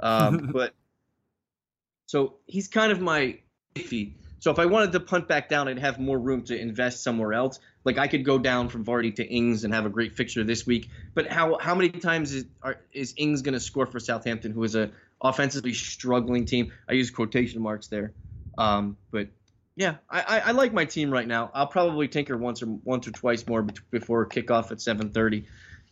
Um, 0.00 0.50
but 0.54 0.72
so 2.06 2.36
he's 2.46 2.68
kind 2.68 2.92
of 2.92 3.00
my 3.00 3.38
iffy. 3.74 4.14
So 4.38 4.50
if 4.50 4.58
I 4.58 4.66
wanted 4.66 4.92
to 4.92 5.00
punt 5.00 5.28
back 5.28 5.50
down, 5.50 5.68
I'd 5.68 5.78
have 5.78 5.98
more 5.98 6.18
room 6.18 6.44
to 6.44 6.58
invest 6.58 7.02
somewhere 7.02 7.34
else. 7.34 7.60
Like 7.86 7.98
I 7.98 8.08
could 8.08 8.24
go 8.24 8.36
down 8.36 8.68
from 8.68 8.84
Vardy 8.84 9.14
to 9.14 9.24
Ings 9.24 9.62
and 9.62 9.72
have 9.72 9.86
a 9.86 9.88
great 9.88 10.16
fixture 10.16 10.42
this 10.42 10.66
week. 10.66 10.90
But 11.14 11.28
how 11.28 11.56
how 11.58 11.76
many 11.76 11.88
times 11.88 12.34
is 12.34 12.44
are, 12.60 12.78
is 12.92 13.14
Ings 13.16 13.42
going 13.42 13.54
to 13.54 13.60
score 13.60 13.86
for 13.86 14.00
Southampton, 14.00 14.50
who 14.50 14.64
is 14.64 14.74
a 14.74 14.90
offensively 15.22 15.72
struggling 15.72 16.46
team? 16.46 16.72
I 16.88 16.94
use 16.94 17.12
quotation 17.12 17.62
marks 17.62 17.86
there. 17.86 18.12
Um, 18.58 18.96
but 19.12 19.28
yeah, 19.76 19.96
I, 20.10 20.20
I, 20.20 20.38
I, 20.38 20.50
like 20.50 20.72
my 20.72 20.84
team 20.84 21.10
right 21.12 21.28
now. 21.28 21.50
I'll 21.54 21.66
probably 21.68 22.08
tinker 22.08 22.36
once 22.36 22.60
or 22.60 22.66
once 22.66 23.06
or 23.06 23.12
twice 23.12 23.46
more 23.46 23.62
before 23.92 24.26
kickoff 24.26 24.72
at 24.72 24.78
7:30 24.78 25.44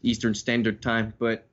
Eastern 0.03 0.35
Standard 0.35 0.83
Time. 0.83 1.15
But 1.17 1.47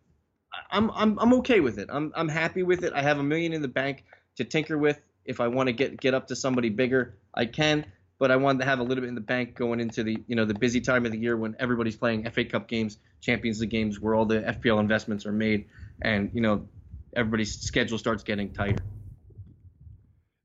I'm 0.71 0.89
I'm 0.89 1.19
I'm 1.19 1.33
okay 1.35 1.59
with 1.59 1.77
it. 1.77 1.89
I'm 1.91 2.11
I'm 2.15 2.29
happy 2.29 2.63
with 2.63 2.83
it. 2.83 2.93
I 2.93 3.03
have 3.03 3.19
a 3.19 3.23
million 3.23 3.53
in 3.53 3.61
the 3.61 3.67
bank 3.67 4.05
to 4.37 4.43
tinker 4.43 4.77
with. 4.77 4.99
If 5.23 5.39
I 5.39 5.49
want 5.49 5.67
to 5.67 5.73
get 5.73 6.01
get 6.01 6.15
up 6.15 6.29
to 6.29 6.35
somebody 6.35 6.69
bigger, 6.69 7.13
I 7.35 7.45
can. 7.45 7.85
But 8.21 8.29
I 8.29 8.35
wanted 8.35 8.59
to 8.59 8.65
have 8.65 8.77
a 8.77 8.83
little 8.83 9.01
bit 9.01 9.07
in 9.07 9.15
the 9.15 9.19
bank 9.19 9.55
going 9.55 9.79
into 9.79 10.03
the 10.03 10.15
you 10.27 10.35
know 10.35 10.45
the 10.45 10.53
busy 10.53 10.79
time 10.79 11.07
of 11.07 11.11
the 11.11 11.17
year 11.17 11.37
when 11.37 11.55
everybody's 11.57 11.95
playing 11.95 12.29
FA 12.29 12.45
Cup 12.45 12.67
games, 12.67 12.99
Champions 13.19 13.59
League 13.59 13.71
games, 13.71 13.99
where 13.99 14.13
all 14.13 14.25
the 14.25 14.41
FPL 14.41 14.79
investments 14.79 15.25
are 15.25 15.31
made, 15.31 15.65
and 16.03 16.29
you 16.31 16.39
know 16.39 16.67
everybody's 17.15 17.59
schedule 17.59 17.97
starts 17.97 18.21
getting 18.21 18.53
tighter. 18.53 18.83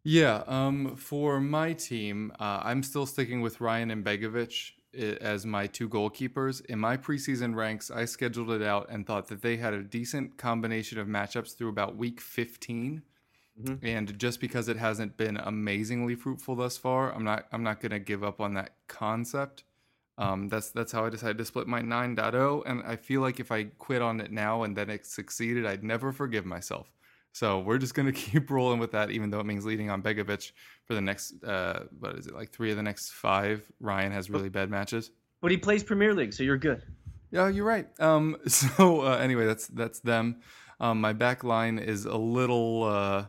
Yeah, 0.04 0.42
um, 0.46 0.96
for 0.96 1.38
my 1.38 1.74
team, 1.74 2.32
uh, 2.40 2.62
I'm 2.64 2.82
still 2.82 3.04
sticking 3.04 3.42
with 3.42 3.60
Ryan 3.60 3.90
and 3.90 4.02
Begovic 4.02 4.70
as 4.94 5.44
my 5.44 5.66
two 5.66 5.86
goalkeepers. 5.86 6.64
In 6.64 6.78
my 6.78 6.96
preseason 6.96 7.54
ranks, 7.54 7.90
I 7.90 8.06
scheduled 8.06 8.52
it 8.52 8.62
out 8.62 8.88
and 8.88 9.06
thought 9.06 9.26
that 9.26 9.42
they 9.42 9.58
had 9.58 9.74
a 9.74 9.82
decent 9.82 10.38
combination 10.38 10.98
of 10.98 11.08
matchups 11.08 11.58
through 11.58 11.68
about 11.68 11.94
week 11.96 12.22
15. 12.22 13.02
Mm-hmm. 13.62 13.86
And 13.86 14.18
just 14.18 14.40
because 14.40 14.68
it 14.68 14.76
hasn't 14.76 15.16
been 15.16 15.36
amazingly 15.38 16.14
fruitful 16.14 16.56
thus 16.56 16.76
far, 16.76 17.12
I'm 17.14 17.24
not 17.24 17.46
I'm 17.52 17.62
not 17.62 17.80
gonna 17.80 17.98
give 17.98 18.22
up 18.22 18.40
on 18.40 18.54
that 18.54 18.74
concept. 18.86 19.64
Um, 20.18 20.48
that's 20.48 20.70
that's 20.70 20.92
how 20.92 21.04
I 21.04 21.10
decided 21.10 21.38
to 21.38 21.44
split 21.44 21.66
my 21.66 21.80
9.0, 21.82 22.62
and 22.66 22.82
I 22.86 22.96
feel 22.96 23.20
like 23.20 23.38
if 23.38 23.52
I 23.52 23.64
quit 23.64 24.00
on 24.00 24.20
it 24.20 24.32
now 24.32 24.62
and 24.62 24.74
then 24.74 24.88
it 24.88 25.04
succeeded, 25.04 25.66
I'd 25.66 25.84
never 25.84 26.10
forgive 26.10 26.46
myself. 26.46 26.90
So 27.32 27.60
we're 27.60 27.78
just 27.78 27.94
gonna 27.94 28.12
keep 28.30 28.50
rolling 28.50 28.78
with 28.78 28.92
that, 28.92 29.10
even 29.10 29.30
though 29.30 29.40
it 29.40 29.46
means 29.46 29.64
leading 29.64 29.90
on 29.90 30.02
Begovic 30.02 30.52
for 30.84 30.94
the 30.94 31.02
next 31.02 31.42
uh, 31.44 31.84
what 31.98 32.14
is 32.16 32.26
it 32.26 32.34
like 32.34 32.50
three 32.50 32.70
of 32.70 32.76
the 32.76 32.82
next 32.82 33.10
five. 33.10 33.62
Ryan 33.80 34.12
has 34.12 34.30
really 34.30 34.48
bad 34.48 34.70
matches, 34.70 35.10
but 35.40 35.50
he 35.50 35.56
plays 35.56 35.82
Premier 35.82 36.14
League, 36.14 36.32
so 36.32 36.42
you're 36.42 36.58
good. 36.58 36.82
Yeah, 37.30 37.48
you're 37.48 37.66
right. 37.66 37.88
Um, 38.00 38.36
so 38.46 39.02
uh, 39.02 39.16
anyway, 39.16 39.46
that's 39.46 39.66
that's 39.66 40.00
them. 40.00 40.40
Um, 40.80 41.00
my 41.00 41.12
back 41.12 41.44
line 41.44 41.78
is 41.78 42.04
a 42.04 42.16
little 42.16 42.84
uh, 42.84 43.26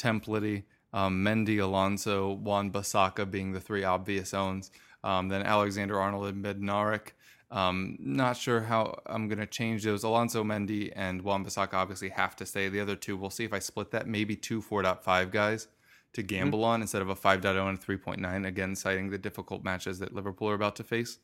templatey. 0.00 0.64
Um, 0.92 1.24
Mendy, 1.24 1.60
Alonso, 1.60 2.32
Wan 2.32 2.72
Bissaka 2.72 3.30
being 3.30 3.52
the 3.52 3.60
three 3.60 3.84
obvious 3.84 4.34
owns. 4.34 4.70
Um, 5.04 5.28
then 5.28 5.42
Alexander 5.42 6.00
Arnold 6.00 6.26
and 6.26 6.44
Bednarek. 6.44 7.12
Um, 7.50 7.96
not 7.98 8.36
sure 8.36 8.60
how 8.60 9.00
I'm 9.06 9.28
going 9.28 9.38
to 9.38 9.46
change 9.46 9.82
those. 9.82 10.04
Alonso 10.04 10.44
Mendy 10.44 10.92
and 10.94 11.22
Wan 11.22 11.44
Bissaka 11.44 11.74
obviously 11.74 12.10
have 12.10 12.36
to 12.36 12.46
stay. 12.46 12.68
The 12.68 12.80
other 12.80 12.96
two, 12.96 13.16
we'll 13.16 13.30
see 13.30 13.44
if 13.44 13.52
I 13.52 13.58
split 13.58 13.90
that. 13.90 14.06
Maybe 14.06 14.36
two 14.36 14.62
4.5 14.62 15.30
guys 15.30 15.68
to 16.12 16.22
gamble 16.22 16.60
mm-hmm. 16.60 16.68
on 16.68 16.80
instead 16.82 17.02
of 17.02 17.08
a 17.08 17.14
5.0 17.14 17.68
and 17.68 17.78
a 17.78 17.80
3.9. 17.80 18.46
Again, 18.46 18.76
citing 18.76 19.10
the 19.10 19.18
difficult 19.18 19.64
matches 19.64 19.98
that 19.98 20.14
Liverpool 20.14 20.48
are 20.48 20.54
about 20.54 20.76
to 20.76 20.84
face. 20.84 21.18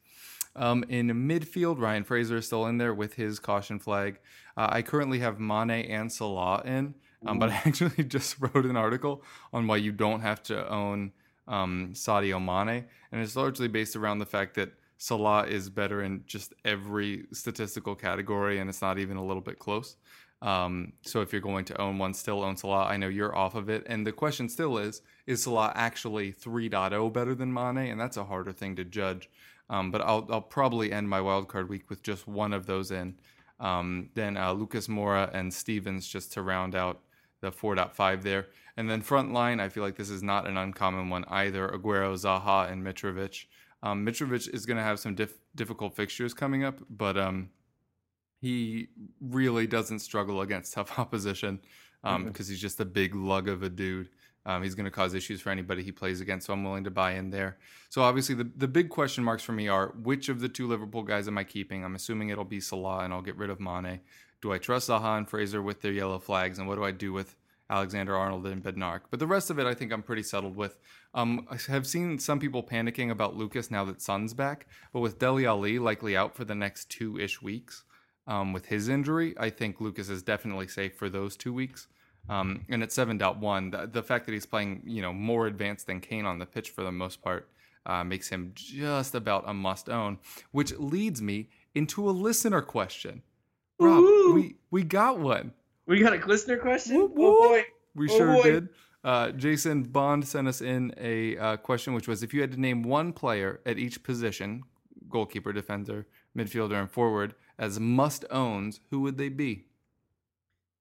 Um, 0.56 0.84
in 0.88 1.08
midfield, 1.08 1.78
Ryan 1.78 2.02
Fraser 2.02 2.38
is 2.38 2.46
still 2.46 2.66
in 2.66 2.78
there 2.78 2.94
with 2.94 3.14
his 3.14 3.38
caution 3.38 3.78
flag. 3.78 4.18
Uh, 4.56 4.68
I 4.70 4.82
currently 4.82 5.18
have 5.20 5.38
Mane 5.38 5.70
and 5.70 6.10
Salah 6.10 6.62
in. 6.64 6.94
Um, 7.24 7.38
but 7.38 7.50
I 7.50 7.62
actually 7.64 8.04
just 8.08 8.36
wrote 8.40 8.66
an 8.66 8.76
article 8.76 9.22
on 9.52 9.66
why 9.66 9.76
you 9.76 9.92
don't 9.92 10.20
have 10.20 10.42
to 10.44 10.68
own 10.70 11.12
um, 11.48 11.90
Sadio 11.92 12.40
Mane, 12.40 12.84
and 13.12 13.20
it's 13.20 13.36
largely 13.36 13.68
based 13.68 13.96
around 13.96 14.18
the 14.18 14.26
fact 14.26 14.54
that 14.54 14.72
Salah 14.98 15.46
is 15.46 15.68
better 15.68 16.02
in 16.02 16.24
just 16.26 16.54
every 16.64 17.26
statistical 17.32 17.94
category, 17.94 18.58
and 18.58 18.68
it's 18.68 18.82
not 18.82 18.98
even 18.98 19.16
a 19.16 19.24
little 19.24 19.42
bit 19.42 19.58
close. 19.58 19.96
Um, 20.42 20.92
so 21.02 21.22
if 21.22 21.32
you're 21.32 21.40
going 21.40 21.64
to 21.66 21.80
own 21.80 21.98
one, 21.98 22.14
still 22.14 22.42
own 22.42 22.56
Salah. 22.56 22.84
I 22.84 22.96
know 22.96 23.08
you're 23.08 23.36
off 23.36 23.54
of 23.54 23.68
it, 23.68 23.84
and 23.86 24.06
the 24.06 24.12
question 24.12 24.48
still 24.48 24.78
is: 24.78 25.02
Is 25.26 25.42
Salah 25.42 25.72
actually 25.74 26.32
3.0 26.32 27.12
better 27.12 27.34
than 27.34 27.52
Mane? 27.52 27.90
And 27.90 28.00
that's 28.00 28.16
a 28.16 28.24
harder 28.24 28.52
thing 28.52 28.76
to 28.76 28.84
judge. 28.84 29.30
Um, 29.68 29.90
but 29.90 30.00
I'll, 30.00 30.26
I'll 30.30 30.40
probably 30.40 30.92
end 30.92 31.08
my 31.08 31.20
wildcard 31.20 31.68
week 31.68 31.90
with 31.90 32.02
just 32.02 32.28
one 32.28 32.52
of 32.52 32.66
those 32.66 32.90
in. 32.90 33.16
Um, 33.58 34.10
then 34.14 34.36
uh, 34.36 34.52
Lucas 34.52 34.86
Moura 34.86 35.32
and 35.34 35.52
Stevens 35.52 36.06
just 36.06 36.32
to 36.34 36.42
round 36.42 36.74
out 36.74 37.00
the 37.40 37.50
4.5 37.50 38.22
there. 38.22 38.46
And 38.76 38.90
then 38.90 39.00
front 39.00 39.32
line, 39.32 39.60
I 39.60 39.68
feel 39.68 39.82
like 39.82 39.96
this 39.96 40.10
is 40.10 40.22
not 40.22 40.46
an 40.46 40.56
uncommon 40.56 41.08
one 41.08 41.24
either. 41.28 41.68
Aguero, 41.68 42.14
Zaha, 42.14 42.70
and 42.70 42.84
Mitrovic. 42.84 43.46
Um, 43.82 44.04
Mitrovic 44.04 44.52
is 44.52 44.66
going 44.66 44.76
to 44.76 44.82
have 44.82 44.98
some 44.98 45.14
dif- 45.14 45.38
difficult 45.54 45.94
fixtures 45.94 46.34
coming 46.34 46.64
up, 46.64 46.78
but 46.90 47.16
um, 47.16 47.50
he 48.40 48.88
really 49.20 49.66
doesn't 49.66 50.00
struggle 50.00 50.42
against 50.42 50.72
tough 50.74 50.98
opposition 50.98 51.60
because 52.02 52.16
um, 52.16 52.24
mm-hmm. 52.26 52.42
he's 52.42 52.60
just 52.60 52.80
a 52.80 52.84
big 52.84 53.14
lug 53.14 53.48
of 53.48 53.62
a 53.62 53.68
dude. 53.68 54.08
Um, 54.44 54.62
he's 54.62 54.76
going 54.76 54.84
to 54.84 54.92
cause 54.92 55.12
issues 55.12 55.40
for 55.40 55.50
anybody 55.50 55.82
he 55.82 55.90
plays 55.90 56.20
against, 56.20 56.46
so 56.46 56.52
I'm 56.52 56.62
willing 56.62 56.84
to 56.84 56.90
buy 56.90 57.14
in 57.14 57.30
there. 57.30 57.58
So 57.88 58.02
obviously, 58.02 58.36
the 58.36 58.48
the 58.56 58.68
big 58.68 58.90
question 58.90 59.24
marks 59.24 59.42
for 59.42 59.50
me 59.50 59.66
are 59.66 59.88
which 60.04 60.28
of 60.28 60.38
the 60.38 60.48
two 60.48 60.68
Liverpool 60.68 61.02
guys 61.02 61.26
am 61.26 61.36
I 61.36 61.42
keeping? 61.42 61.84
I'm 61.84 61.96
assuming 61.96 62.28
it'll 62.28 62.44
be 62.44 62.60
Salah, 62.60 63.00
and 63.00 63.12
I'll 63.12 63.22
get 63.22 63.36
rid 63.36 63.50
of 63.50 63.58
Mane. 63.58 64.00
Do 64.42 64.52
I 64.52 64.58
trust 64.58 64.88
Zaha 64.88 65.16
and 65.16 65.28
Fraser 65.28 65.62
with 65.62 65.80
their 65.82 65.92
yellow 65.92 66.18
flags, 66.18 66.58
and 66.58 66.68
what 66.68 66.76
do 66.76 66.84
I 66.84 66.90
do 66.90 67.12
with 67.12 67.36
Alexander 67.68 68.16
Arnold 68.16 68.46
and 68.46 68.62
Bednarek? 68.62 69.02
But 69.10 69.18
the 69.18 69.26
rest 69.26 69.50
of 69.50 69.58
it, 69.58 69.66
I 69.66 69.74
think 69.74 69.92
I'm 69.92 70.02
pretty 70.02 70.22
settled 70.22 70.56
with. 70.56 70.78
Um, 71.14 71.46
I 71.50 71.56
have 71.70 71.86
seen 71.86 72.18
some 72.18 72.38
people 72.38 72.62
panicking 72.62 73.10
about 73.10 73.36
Lucas 73.36 73.70
now 73.70 73.84
that 73.86 74.02
Son's 74.02 74.34
back, 74.34 74.66
but 74.92 75.00
with 75.00 75.18
Dele 75.18 75.46
Alli 75.46 75.78
likely 75.78 76.16
out 76.16 76.36
for 76.36 76.44
the 76.44 76.54
next 76.54 76.90
two 76.90 77.18
ish 77.18 77.40
weeks. 77.40 77.84
Um, 78.28 78.52
with 78.52 78.66
his 78.66 78.88
injury, 78.88 79.34
I 79.38 79.50
think 79.50 79.80
Lucas 79.80 80.08
is 80.08 80.22
definitely 80.22 80.66
safe 80.66 80.96
for 80.96 81.08
those 81.08 81.36
two 81.36 81.52
weeks. 81.52 81.86
Um, 82.28 82.64
and 82.68 82.82
at 82.82 82.88
7.1, 82.88 83.70
the, 83.70 83.86
the, 83.86 84.02
fact 84.02 84.26
that 84.26 84.32
he's 84.32 84.46
playing, 84.46 84.82
you 84.84 85.00
know, 85.00 85.12
more 85.12 85.46
advanced 85.46 85.86
than 85.86 86.00
Kane 86.00 86.26
on 86.26 86.40
the 86.40 86.46
pitch 86.46 86.70
for 86.70 86.82
the 86.82 86.90
most 86.90 87.22
part 87.22 87.48
uh, 87.86 88.02
makes 88.02 88.28
him 88.28 88.50
just 88.54 89.14
about 89.14 89.44
a 89.46 89.54
must 89.54 89.88
own, 89.88 90.18
which 90.50 90.76
leads 90.76 91.22
me 91.22 91.48
into 91.74 92.08
a 92.08 92.10
listener 92.10 92.62
question. 92.62 93.22
Rob, 93.78 94.34
we 94.34 94.56
we 94.70 94.82
got 94.82 95.18
one. 95.18 95.52
We 95.86 96.00
got 96.00 96.12
a 96.12 96.26
listener 96.26 96.56
question. 96.56 96.96
Whoop, 96.96 97.12
whoop. 97.14 97.36
Oh 97.38 97.48
boy, 97.48 97.64
we 97.94 98.08
oh 98.10 98.16
sure 98.16 98.32
boy. 98.34 98.42
did. 98.42 98.68
Uh, 99.04 99.30
Jason 99.30 99.84
Bond 99.84 100.26
sent 100.26 100.48
us 100.48 100.60
in 100.60 100.92
a 100.98 101.36
uh, 101.38 101.56
question, 101.58 101.94
which 101.94 102.08
was 102.08 102.22
if 102.24 102.34
you 102.34 102.40
had 102.40 102.50
to 102.52 102.60
name 102.60 102.82
one 102.82 103.12
player 103.12 103.60
at 103.64 103.78
each 103.78 104.02
position 104.02 104.64
goalkeeper, 105.08 105.52
defender, 105.52 106.06
midfielder, 106.36 106.78
and 106.78 106.90
forward 106.90 107.34
as 107.58 107.80
must 107.80 108.24
owns, 108.30 108.80
who 108.90 109.00
would 109.00 109.16
they 109.16 109.28
be? 109.28 109.66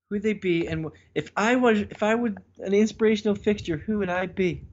Who 0.10 0.16
would 0.16 0.24
they 0.24 0.34
be? 0.34 0.68
And 0.68 0.88
if 1.14 1.32
I 1.36 1.56
was, 1.56 1.82
if 1.82 2.04
I 2.04 2.16
would 2.16 2.40
an 2.60 2.74
inspirational 2.74 3.36
fixture, 3.36 3.78
who 3.78 4.00
would 4.00 4.10
I 4.10 4.26
be? 4.26 4.66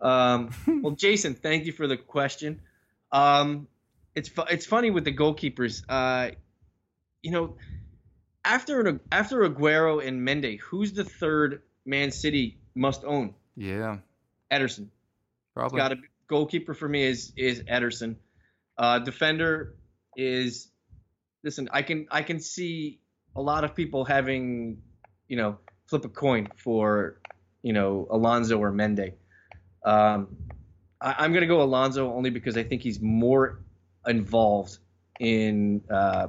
Um, 0.00 0.50
well, 0.82 0.92
Jason, 0.92 1.34
thank 1.34 1.64
you 1.64 1.72
for 1.72 1.86
the 1.86 1.96
question. 1.96 2.60
Um, 3.12 3.68
it's 4.14 4.28
fu- 4.28 4.48
it's 4.50 4.66
funny 4.66 4.90
with 4.90 5.04
the 5.04 5.12
goalkeepers. 5.12 5.82
Uh, 5.88 6.30
you 7.22 7.30
know, 7.30 7.56
after 8.44 9.00
after 9.12 9.48
Aguero 9.48 10.06
and 10.06 10.26
Mendy, 10.26 10.58
who's 10.58 10.92
the 10.92 11.04
third 11.04 11.62
Man 11.84 12.10
City 12.10 12.58
must 12.74 13.04
own? 13.04 13.34
Yeah, 13.56 13.98
Ederson. 14.50 14.88
Probably. 15.54 15.78
Got 15.78 15.92
a 15.92 15.96
goalkeeper 16.28 16.74
for 16.74 16.88
me 16.88 17.04
is 17.04 17.32
is 17.36 17.62
Ederson. 17.64 18.16
Uh, 18.78 18.98
defender 19.00 19.76
is 20.16 20.70
listen. 21.44 21.68
I 21.72 21.82
can 21.82 22.06
I 22.10 22.22
can 22.22 22.40
see 22.40 23.00
a 23.36 23.42
lot 23.42 23.64
of 23.64 23.74
people 23.74 24.04
having 24.04 24.78
you 25.28 25.36
know 25.36 25.58
flip 25.86 26.04
a 26.04 26.08
coin 26.08 26.48
for 26.56 27.20
you 27.62 27.72
know 27.72 28.06
Alonso 28.10 28.58
or 28.58 28.72
Mendy. 28.72 29.12
Um, 29.84 30.36
I, 31.00 31.24
am 31.24 31.32
gonna 31.32 31.46
go 31.46 31.62
Alonso 31.62 32.12
only 32.12 32.30
because 32.30 32.56
I 32.56 32.62
think 32.62 32.82
he's 32.82 33.00
more 33.00 33.60
involved 34.06 34.78
in 35.18 35.82
uh, 35.90 36.28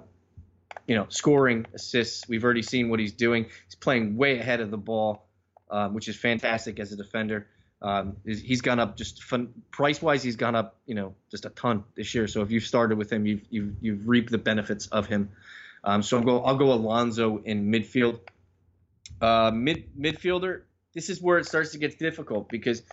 you 0.92 0.98
know, 0.98 1.06
scoring 1.08 1.66
assists. 1.74 2.28
We've 2.28 2.44
already 2.44 2.64
seen 2.64 2.90
what 2.90 3.00
he's 3.00 3.14
doing. 3.14 3.46
He's 3.66 3.76
playing 3.76 4.18
way 4.18 4.38
ahead 4.38 4.60
of 4.60 4.72
the 4.72 4.78
ball, 4.78 5.26
um, 5.70 5.94
which 5.94 6.10
is 6.10 6.18
fantastic 6.18 6.82
as 6.82 6.92
a 6.92 6.98
defender. 6.98 7.48
Um, 7.82 8.18
he's- 8.26 8.60
gone 8.60 8.78
up 8.82 8.98
just 8.98 9.24
fun, 9.24 9.54
price 9.72 10.02
wise. 10.02 10.22
He's 10.22 10.36
gone 10.36 10.54
up, 10.54 10.82
you 10.86 10.96
know, 10.96 11.16
just 11.30 11.46
a 11.46 11.50
ton 11.50 11.86
this 11.96 12.14
year. 12.14 12.28
So 12.28 12.42
if 12.42 12.52
you've 12.52 12.66
started 12.66 12.98
with 12.98 13.10
him, 13.10 13.26
you've 13.26 13.44
you've 13.50 13.76
you've 13.80 14.06
reaped 14.06 14.32
the 14.32 14.38
benefits 14.38 14.88
of 14.88 15.08
him. 15.08 15.30
Um, 15.82 16.04
so 16.04 16.18
I'll 16.18 16.24
go 16.26 16.44
I'll 16.44 16.58
go 16.58 16.74
Alonso 16.74 17.38
in 17.38 17.72
midfield. 17.72 18.20
Uh, 19.22 19.52
mid 19.54 19.96
midfielder. 19.98 20.64
This 20.94 21.10
is 21.10 21.22
where 21.22 21.38
it 21.38 21.46
starts 21.46 21.72
to 21.72 21.78
get 21.78 21.98
difficult 22.00 22.50
because 22.50 22.84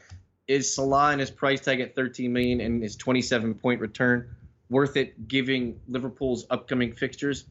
is 0.46 0.72
Salah 0.72 1.10
and 1.10 1.20
his 1.20 1.32
price 1.32 1.62
tag 1.62 1.80
at 1.80 1.96
13 1.96 2.32
million 2.32 2.60
and 2.60 2.80
his 2.80 2.94
27 2.94 3.54
point 3.54 3.80
return 3.80 4.36
worth 4.70 4.96
it? 4.96 5.26
Giving 5.26 5.80
Liverpool's 5.88 6.46
upcoming 6.48 6.92
fixtures, 6.92 7.44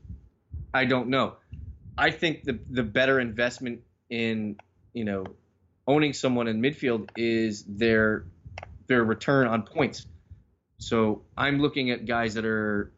I 0.77 0.85
don't 0.85 1.09
know. 1.09 1.35
I 1.97 2.11
think 2.11 2.43
the 2.43 2.59
the 2.69 2.83
better 2.83 3.19
investment 3.19 3.81
in 4.09 4.57
you 4.93 5.05
know 5.05 5.25
owning 5.87 6.13
someone 6.13 6.47
in 6.47 6.61
midfield 6.61 7.09
is 7.17 7.63
their 7.63 8.25
their 8.87 9.03
return 9.03 9.47
on 9.47 9.63
points. 9.63 10.05
So 10.77 11.23
I'm 11.35 11.59
looking 11.59 11.89
at 11.89 12.05
guys 12.05 12.35
that 12.35 12.45
are 12.45 12.91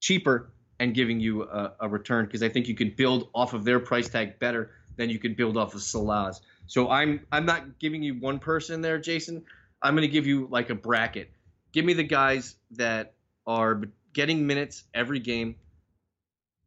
cheaper 0.00 0.52
and 0.80 0.92
giving 0.92 1.20
you 1.20 1.44
a, 1.44 1.74
a 1.80 1.88
return 1.88 2.26
because 2.26 2.42
I 2.42 2.48
think 2.48 2.66
you 2.66 2.74
could 2.74 2.96
build 2.96 3.28
off 3.32 3.54
of 3.54 3.64
their 3.64 3.78
price 3.78 4.08
tag 4.08 4.40
better 4.40 4.72
than 4.96 5.08
you 5.08 5.20
could 5.20 5.36
build 5.36 5.56
off 5.56 5.74
of 5.76 5.82
Salah's. 5.82 6.40
So 6.66 6.90
I'm 6.90 7.20
I'm 7.30 7.46
not 7.46 7.78
giving 7.78 8.02
you 8.02 8.14
one 8.14 8.40
person 8.40 8.80
there, 8.80 8.98
Jason. 8.98 9.44
I'm 9.80 9.94
going 9.94 10.02
to 10.02 10.12
give 10.12 10.26
you 10.26 10.48
like 10.50 10.70
a 10.70 10.74
bracket. 10.74 11.30
Give 11.72 11.84
me 11.84 11.92
the 11.92 12.02
guys 12.02 12.56
that 12.72 13.14
are 13.46 13.82
getting 14.12 14.46
minutes 14.46 14.84
every 14.92 15.20
game 15.20 15.56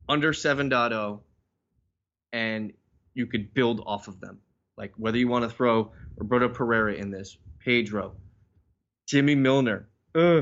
under 0.07 0.33
7.0 0.33 1.19
and 2.33 2.73
you 3.13 3.25
could 3.25 3.53
build 3.53 3.81
off 3.85 4.07
of 4.07 4.19
them. 4.19 4.39
Like 4.77 4.93
whether 4.97 5.17
you 5.17 5.27
want 5.27 5.43
to 5.43 5.49
throw 5.49 5.91
Roberto 6.17 6.49
Pereyra 6.49 6.97
in 6.97 7.09
this, 7.09 7.37
Pedro, 7.59 8.13
Jimmy 9.07 9.35
Milner, 9.35 9.87
uh, 10.13 10.41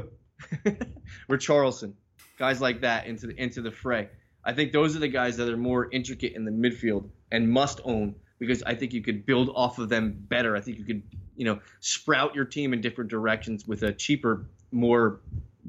Richarlison, 1.30 1.94
guys 2.40 2.60
like 2.60 2.82
that 2.82 3.06
into 3.06 3.28
the 3.28 3.42
into 3.42 3.62
the 3.62 3.72
fray. 3.72 4.10
I 4.44 4.54
think 4.54 4.72
those 4.72 4.96
are 4.96 5.00
the 5.00 5.08
guys 5.08 5.38
that 5.38 5.48
are 5.48 5.58
more 5.58 5.90
intricate 5.92 6.34
in 6.34 6.46
the 6.46 6.52
midfield 6.52 7.10
and 7.32 7.50
must 7.50 7.80
own 7.86 8.16
because 8.40 8.62
I 8.64 8.76
think 8.76 8.92
you 8.92 9.02
could 9.02 9.26
build 9.26 9.50
off 9.56 9.80
of 9.80 9.88
them 9.88 10.16
better. 10.28 10.56
I 10.56 10.62
think 10.62 10.78
you 10.78 10.84
could, 10.84 11.04
you 11.36 11.46
know, 11.46 11.60
sprout 11.80 12.36
your 12.36 12.44
team 12.44 12.74
in 12.74 12.82
different 12.82 13.10
directions 13.10 13.66
with 13.68 13.84
a 13.84 13.94
cheaper, 13.94 14.48
more 14.72 15.22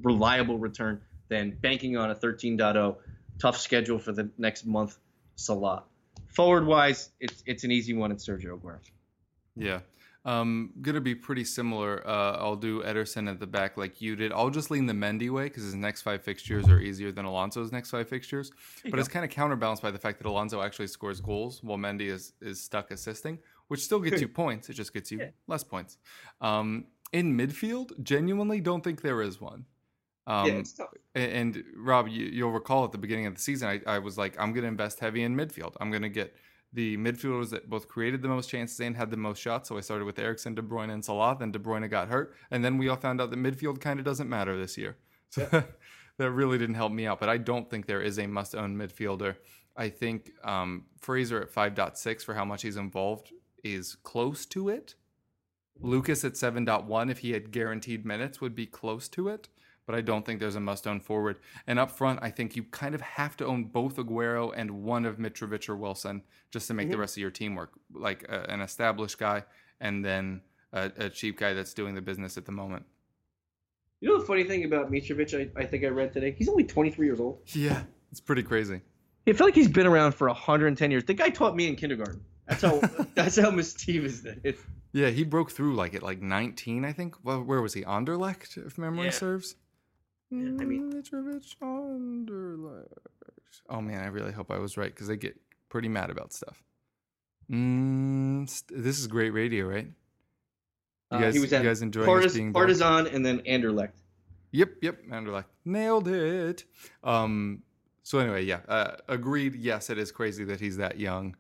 reliable 0.03 0.59
return 0.59 1.01
than 1.29 1.57
banking 1.61 1.97
on 1.97 2.11
a 2.11 2.15
13.0 2.15 2.97
tough 3.45 3.59
schedule 3.59 3.99
for 3.99 4.13
the 4.13 4.31
next 4.39 4.65
month 4.65 4.97
Salah. 5.37 5.85
Forward 6.29 6.67
wise, 6.67 7.11
it's 7.21 7.43
it's 7.47 7.63
an 7.65 7.71
easy 7.71 7.93
one 7.93 8.11
in 8.11 8.17
Sergio 8.17 8.59
Aguero. 8.59 8.79
Yeah. 9.55 9.81
Um, 10.25 10.73
gonna 10.81 11.03
be 11.03 11.15
pretty 11.15 11.45
similar. 11.45 12.07
Uh, 12.07 12.39
I'll 12.39 12.57
do 12.57 12.83
Ederson 12.83 13.31
at 13.31 13.39
the 13.41 13.47
back 13.47 13.77
like 13.77 14.01
you 14.01 14.17
did. 14.17 14.33
I'll 14.33 14.49
just 14.49 14.71
lean 14.71 14.87
the 14.87 14.95
Mendy 14.95 15.29
way 15.29 15.45
because 15.45 15.65
his 15.65 15.75
next 15.75 16.01
five 16.01 16.23
fixtures 16.23 16.67
are 16.69 16.81
easier 16.81 17.13
than 17.13 17.27
Alonso's 17.27 17.71
next 17.71 17.91
five 17.91 18.09
fixtures. 18.09 18.51
But 18.91 18.99
it's 18.99 19.09
kind 19.09 19.25
of 19.27 19.31
counterbalanced 19.31 19.83
by 19.83 19.91
the 19.91 19.99
fact 19.99 20.19
that 20.19 20.27
Alonso 20.27 20.63
actually 20.63 20.87
scores 20.87 21.21
goals 21.21 21.63
while 21.63 21.77
Mendy 21.77 22.09
is 22.09 22.33
is 22.41 22.63
stuck 22.63 22.91
assisting, 22.91 23.39
which 23.69 23.81
still 23.81 24.01
gets 24.01 24.23
you 24.23 24.29
points. 24.43 24.71
It 24.71 24.75
just 24.75 24.95
gets 24.95 25.13
you 25.13 25.29
less 25.47 25.63
points. 25.63 25.99
Um, 26.41 26.87
in 27.13 27.37
midfield, 27.37 28.03
genuinely 28.03 28.61
don't 28.63 28.83
think 28.83 29.03
there 29.03 29.21
is 29.21 29.39
one. 29.39 29.67
Um, 30.27 30.47
yeah, 30.47 30.53
it's 30.55 30.73
tough. 30.73 30.89
a- 31.15 31.19
And, 31.19 31.63
Rob, 31.77 32.09
you, 32.09 32.27
you'll 32.27 32.51
recall 32.53 32.85
at 32.85 32.93
the 32.93 32.99
beginning 32.99 33.27
of 33.27 33.35
the 33.35 33.41
season, 33.41 33.69
I, 33.69 33.81
I 33.87 33.99
was 33.99 34.17
like, 34.17 34.35
I'm 34.41 34.53
going 34.53 34.63
to 34.63 34.69
invest 34.69 35.01
heavy 35.01 35.23
in 35.23 35.37
midfield. 35.37 35.75
I'm 35.81 35.91
going 35.91 36.03
to 36.03 36.09
get 36.09 36.35
the 36.73 36.97
midfielders 36.97 37.51
that 37.51 37.71
both 37.71 37.87
created 37.89 38.21
the 38.23 38.29
most 38.29 38.49
chances 38.49 38.81
and 38.81 38.97
had 38.97 39.11
the 39.11 39.17
most 39.17 39.41
shots. 39.41 39.69
So 39.69 39.77
I 39.77 39.81
started 39.81 40.07
with 40.07 40.19
Eriksen, 40.19 40.55
De 40.55 40.63
Bruyne, 40.63 40.91
and 40.93 41.05
Salah. 41.05 41.37
Then 41.39 41.53
De 41.53 41.59
Bruyne 41.59 41.89
got 41.91 42.09
hurt, 42.09 42.35
and 42.51 42.65
then 42.65 42.79
we 42.79 42.89
all 42.89 42.97
found 42.97 43.21
out 43.21 43.31
that 43.31 43.39
midfield 43.39 43.81
kind 43.81 43.99
of 44.01 44.05
doesn't 44.05 44.29
matter 44.29 44.57
this 44.59 44.77
year. 44.79 44.97
So 45.31 45.49
that 46.19 46.31
really 46.31 46.59
didn't 46.59 46.77
help 46.77 46.93
me 46.93 47.07
out. 47.07 47.19
But 47.19 47.29
I 47.29 47.39
don't 47.39 47.69
think 47.69 47.87
there 47.87 48.01
is 48.01 48.19
a 48.21 48.27
must-own 48.29 48.77
midfielder. 48.77 49.35
I 49.77 49.89
think 49.89 50.31
um, 50.45 50.85
Fraser 51.01 51.43
at 51.43 51.53
5.6 51.53 52.23
for 52.25 52.35
how 52.35 52.45
much 52.45 52.63
he's 52.63 52.77
involved 52.77 53.33
is 53.65 53.97
close 54.05 54.47
to 54.47 54.69
it. 54.69 54.95
Lucas 55.81 56.25
at 56.25 56.35
7.1, 56.35 57.11
if 57.11 57.19
he 57.19 57.33
had 57.33 57.51
guaranteed 57.51 58.07
minutes, 58.07 58.41
would 58.41 58.55
be 58.55 58.67
close 58.67 59.09
to 59.09 59.29
it. 59.29 59.49
But 59.87 59.95
I 59.95 60.01
don't 60.01 60.25
think 60.25 60.41
there's 60.41 60.57
a 60.57 60.61
must 60.61 60.87
own 60.87 61.01
forward. 61.01 61.37
And 61.67 61.79
up 61.79 61.91
front, 61.91 62.19
I 62.23 62.31
think 62.31 62.57
you 62.57 62.63
kind 62.65 62.95
of 62.95 63.01
have 63.03 63.37
to 63.39 63.47
own 63.47 63.65
both 63.65 63.97
Aguero 63.97 64.53
and 64.57 64.71
one 64.83 65.05
of 65.05 65.19
Mitrovic 65.19 65.69
or 65.69 65.77
Wilson 65.77 66.23
just 66.51 66.69
to 66.69 66.75
make 66.75 66.91
the 66.91 66.97
rest 66.97 67.17
of 67.17 67.21
your 67.21 67.31
team 67.31 67.55
work. 67.55 67.73
Like 67.93 68.25
uh, 68.31 68.47
an 68.49 68.61
established 68.63 69.19
guy 69.19 69.45
and 69.81 70.03
then 70.05 70.41
a, 70.73 70.91
a 70.97 71.09
cheap 71.11 71.39
guy 71.39 71.53
that's 71.53 71.75
doing 71.75 71.95
the 71.95 72.01
business 72.01 72.39
at 72.39 72.47
the 72.47 72.53
moment. 72.53 72.87
You 74.01 74.09
know 74.09 74.19
the 74.21 74.27
funny 74.27 74.45
thing 74.45 74.65
about 74.65 74.91
Mitrovic, 74.91 75.35
I, 75.57 75.61
I 75.61 75.65
think 75.67 75.85
I 75.85 75.89
read 75.89 76.13
today? 76.13 76.35
He's 76.37 76.49
only 76.49 76.65
23 76.65 77.07
years 77.07 77.21
old. 77.21 77.41
Yeah, 77.55 77.83
it's 78.11 78.21
pretty 78.21 78.43
crazy. 78.43 78.81
I 79.27 79.33
feel 79.33 79.47
like 79.47 79.55
he's 79.55 79.69
been 79.69 79.87
around 79.87 80.13
for 80.13 80.27
110 80.29 80.91
years. 80.91 81.05
The 81.05 81.15
guy 81.15 81.31
taught 81.31 81.57
me 81.57 81.69
in 81.69 81.77
kindergarten. 81.77 82.23
That's 82.47 82.63
how 82.63 82.81
that's 83.15 83.39
how 83.39 83.51
mischievous 83.51 84.21
that 84.21 84.41
is. 84.45 84.57
Yeah, 84.93 85.09
he 85.09 85.25
broke 85.25 85.51
through 85.51 85.75
like 85.75 85.95
at 85.95 86.03
like 86.03 86.21
19, 86.23 86.85
I 86.85 86.93
think. 86.93 87.17
Well, 87.25 87.43
where 87.43 87.63
was 87.63 87.73
he? 87.75 87.83
Anderlecht, 87.83 88.59
if 88.65 88.77
memory 88.79 89.07
Yeah. 89.07 89.11
serves. 89.13 89.57
I 90.61 90.65
mean- 90.65 90.93
Mitrovic 90.93 91.55
Anderlecht. 91.61 92.89
Oh 93.69 93.81
man, 93.81 94.03
I 94.03 94.09
really 94.09 94.33
hope 94.33 94.51
I 94.51 94.59
was 94.59 94.77
right 94.77 94.91
because 94.93 95.07
they 95.07 95.17
get 95.17 95.37
pretty 95.69 95.89
mad 95.89 96.11
about 96.11 96.33
stuff. 96.33 96.63
Mm, 97.51 98.49
st- 98.49 98.83
this 98.83 98.99
is 98.99 99.07
great 99.07 99.31
radio, 99.31 99.67
right? 99.67 99.87
You 99.87 99.93
Uh, 101.19 101.21
guys, 101.21 101.35
he 101.35 101.41
was 101.41 101.53
you 101.53 101.59
guys 101.63 101.83
enjoying 101.83 102.25
us 102.25 102.35
being? 102.35 102.53
Partisan 102.53 103.07
and 103.07 103.25
then 103.25 103.41
Anderlecht. 103.41 103.93
Yep, 104.53 104.71
yep, 104.83 105.05
Anderlecht 105.09 105.45
nailed 105.65 106.09
it. 106.09 106.65
Um, 107.03 107.63
so 108.03 108.19
anyway, 108.19 108.45
yeah, 108.45 108.61
uh, 108.69 108.97
agreed. 109.09 109.55
Yes, 109.57 109.91
it 109.91 109.99
is 109.99 110.11
crazy 110.13 110.45
that 110.45 110.61
he's 110.61 110.77
that 110.79 110.99
young. 110.99 111.37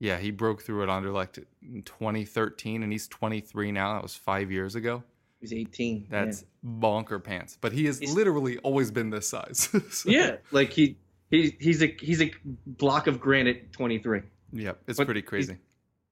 Yeah, 0.00 0.18
he 0.18 0.30
broke 0.30 0.62
through 0.62 0.82
at 0.82 0.88
Anderlecht 0.88 1.44
in 1.62 1.82
2013, 1.82 2.82
and 2.82 2.90
he's 2.90 3.06
23 3.08 3.70
now. 3.70 3.94
That 3.94 4.02
was 4.02 4.16
five 4.16 4.50
years 4.50 4.74
ago. 4.74 5.02
He's 5.40 5.52
18. 5.52 6.06
That's 6.10 6.44
bonker 6.62 7.18
pants. 7.18 7.56
But 7.60 7.72
he 7.72 7.86
has 7.86 7.98
He's- 7.98 8.14
literally 8.14 8.58
always 8.58 8.90
been 8.90 9.10
this 9.10 9.26
size. 9.28 9.68
So- 9.90 10.10
yeah. 10.10 10.36
like 10.50 10.72
he 10.72 10.96
he 11.30 11.56
he's 11.60 11.82
a 11.82 11.94
he's 12.00 12.20
a 12.20 12.32
block 12.66 13.06
of 13.06 13.20
granite 13.20 13.72
23. 13.72 14.22
Yep, 14.52 14.82
it's 14.86 14.98
But 14.98 15.04
pretty 15.06 15.22
crazy. 15.22 15.56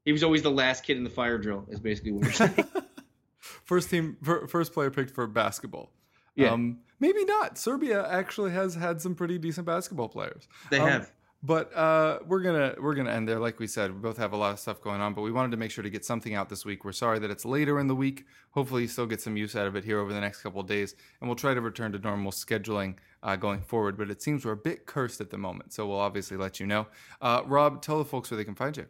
He 0.04 0.12
was 0.12 0.22
always 0.22 0.42
the 0.42 0.50
last 0.50 0.84
kid 0.84 0.96
in 0.96 1.04
the 1.04 1.10
fire 1.10 1.38
drill. 1.38 1.66
Is 1.68 1.80
basically 1.80 2.12
what 2.12 2.24
you're 2.24 2.32
saying. 2.32 2.64
First 3.40 3.90
team, 3.90 4.16
first 4.48 4.72
player 4.72 4.90
picked 4.90 5.10
for 5.10 5.26
basketball. 5.26 5.92
Yeah. 6.34 6.52
Um, 6.52 6.78
maybe 7.00 7.24
not. 7.24 7.56
Serbia 7.58 8.06
actually 8.08 8.50
has 8.52 8.74
had 8.74 9.00
some 9.00 9.14
pretty 9.14 9.38
decent 9.38 9.66
basketball 9.66 10.08
players. 10.08 10.48
They 10.70 10.78
Um, 10.78 10.88
have. 10.88 11.12
But 11.40 11.72
uh, 11.72 12.18
we're 12.26 12.42
gonna 12.42 12.74
we're 12.80 12.94
gonna 12.94 13.12
end 13.12 13.28
there. 13.28 13.38
Like 13.38 13.60
we 13.60 13.68
said, 13.68 13.92
we 13.94 14.00
both 14.00 14.16
have 14.16 14.32
a 14.32 14.36
lot 14.36 14.52
of 14.52 14.58
stuff 14.58 14.80
going 14.80 15.00
on, 15.00 15.14
but 15.14 15.22
we 15.22 15.30
wanted 15.30 15.52
to 15.52 15.56
make 15.56 15.70
sure 15.70 15.84
to 15.84 15.90
get 15.90 16.04
something 16.04 16.34
out 16.34 16.48
this 16.48 16.64
week. 16.64 16.84
We're 16.84 16.90
sorry 16.90 17.20
that 17.20 17.30
it's 17.30 17.44
later 17.44 17.78
in 17.78 17.86
the 17.86 17.94
week. 17.94 18.26
Hopefully, 18.50 18.82
you 18.82 18.88
still 18.88 19.06
get 19.06 19.20
some 19.20 19.36
use 19.36 19.54
out 19.54 19.68
of 19.68 19.76
it 19.76 19.84
here 19.84 20.00
over 20.00 20.12
the 20.12 20.20
next 20.20 20.42
couple 20.42 20.60
days, 20.64 20.96
and 21.20 21.28
we'll 21.28 21.36
try 21.36 21.54
to 21.54 21.60
return 21.60 21.92
to 21.92 21.98
normal 22.00 22.32
scheduling 22.32 22.96
uh, 23.22 23.36
going 23.36 23.60
forward. 23.60 23.96
But 23.96 24.10
it 24.10 24.20
seems 24.20 24.44
we're 24.44 24.52
a 24.52 24.56
bit 24.56 24.86
cursed 24.86 25.20
at 25.20 25.30
the 25.30 25.38
moment, 25.38 25.72
so 25.72 25.86
we'll 25.86 26.00
obviously 26.00 26.36
let 26.36 26.58
you 26.58 26.66
know. 26.66 26.88
Uh, 27.20 27.42
Rob, 27.46 27.82
tell 27.82 27.98
the 27.98 28.04
folks 28.04 28.32
where 28.32 28.38
they 28.38 28.44
can 28.44 28.56
find 28.56 28.76
you. 28.76 28.86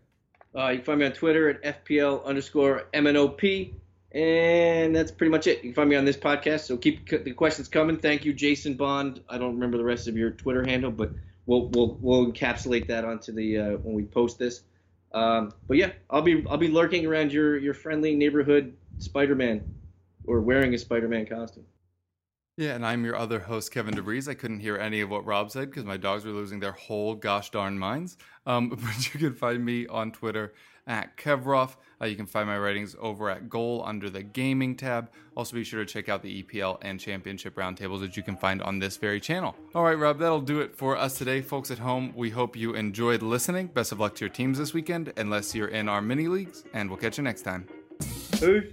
Uh, 0.57 0.69
you 0.69 0.77
can 0.77 0.85
find 0.87 1.01
me 1.01 1.07
on 1.07 1.13
Twitter 1.13 1.51
at 1.51 1.85
FPL 1.85 2.25
underscore 2.25 2.85
MNOP. 2.95 3.75
And 4.13 4.97
that's 4.97 5.11
pretty 5.11 5.31
much 5.31 5.47
it. 5.47 5.59
You 5.59 5.65
can 5.65 5.75
find 5.75 5.91
me 5.91 5.97
on 5.97 6.07
this 6.07 6.17
podcast. 6.17 6.61
So 6.61 6.79
keep 6.79 7.07
the 7.11 7.33
questions 7.33 7.69
coming. 7.69 7.99
Thank 7.99 8.25
you, 8.25 8.33
Jason 8.33 8.73
Bond. 8.75 9.21
I 9.29 9.37
don't 9.37 9.53
remember 9.53 9.77
the 9.77 9.85
rest 9.85 10.09
of 10.09 10.17
your 10.17 10.31
Twitter 10.31 10.65
handle, 10.65 10.91
but 10.91 11.11
we'll 11.49 11.69
we'll 11.71 11.99
we'll 12.01 12.31
encapsulate 12.31 12.87
that 12.87 13.05
onto 13.05 13.33
the 13.33 13.59
uh, 13.59 13.71
when 13.79 13.95
we 13.95 14.05
post 14.05 14.39
this. 14.39 14.63
Um, 15.13 15.53
but 15.67 15.79
yeah, 15.79 15.91
I'll 16.11 16.23
be 16.23 16.45
I'll 16.49 16.59
be 16.59 16.69
lurking 16.69 17.07
around 17.07 17.33
your 17.33 17.59
your 17.59 17.75
friendly 17.75 18.15
neighborhood 18.15 18.77
Spider-Man, 18.99 19.65
or 20.27 20.41
wearing 20.41 20.75
a 20.75 20.79
Spider-Man 20.79 21.27
costume. 21.27 21.65
Yeah, 22.59 22.75
and 22.75 22.85
I'm 22.85 23.05
your 23.05 23.17
other 23.17 23.39
host, 23.39 23.71
Kevin 23.71 23.95
DeVries. 23.95 24.29
I 24.29 24.35
couldn't 24.35 24.59
hear 24.59 24.77
any 24.77 25.01
of 25.01 25.09
what 25.09 25.25
Rob 25.25 25.51
said 25.51 25.71
because 25.71 25.85
my 25.85 25.97
dogs 25.97 26.25
were 26.25 26.33
losing 26.33 26.59
their 26.59 26.73
whole 26.73 27.15
gosh 27.15 27.51
darn 27.51 27.79
minds. 27.79 28.17
Um, 28.47 28.69
but 28.71 29.15
you 29.15 29.21
can 29.21 29.35
find 29.35 29.65
me 29.65 29.87
on 29.87 30.13
Twitter 30.13 30.55
at 30.89 31.17
Kevroff. 31.17 31.77
Uh, 32.01 32.07
you 32.07 32.17
can 32.17 32.27
find 32.27 32.49
my 32.49 32.59
writings 32.59 32.97
over 32.99 33.31
at 33.31 33.49
Goal 33.49 33.83
under 33.85 34.11
the 34.11 34.23
Gaming 34.23 34.75
tab. 34.75 35.11
Also, 35.37 35.55
be 35.55 35.63
sure 35.63 35.85
to 35.85 35.87
check 35.87 36.09
out 36.09 36.23
the 36.23 36.43
EPL 36.43 36.79
and 36.83 36.99
Championship 36.99 37.55
roundtables 37.55 38.01
that 38.01 38.17
you 38.17 38.23
can 38.23 38.37
find 38.37 38.63
on 38.63 38.79
this 38.79 38.97
very 38.97 39.21
channel. 39.21 39.55
All 39.75 39.85
right, 39.85 39.99
Rob, 39.99 40.19
that'll 40.19 40.41
do 40.41 40.61
it 40.61 40.75
for 40.75 40.97
us 40.97 41.19
today. 41.19 41.41
Folks 41.43 41.71
at 41.71 41.79
home, 41.79 42.13
we 42.17 42.31
hope 42.31 42.57
you 42.57 42.75
enjoyed 42.75 43.23
listening. 43.23 43.69
Best 43.69 43.93
of 43.93 44.01
luck 44.01 44.17
to 44.17 44.25
your 44.25 44.33
teams 44.33 44.59
this 44.59 44.75
weekend, 44.75 45.13
unless 45.17 45.55
you're 45.55 45.69
in 45.69 45.89
our 45.89 46.03
mini 46.03 46.27
leagues, 46.27 46.65
and 46.73 46.89
we'll 46.89 46.99
catch 46.99 47.19
you 47.19 47.25
next 47.25 47.43
time. 47.43 47.69
Peace. 48.33 48.73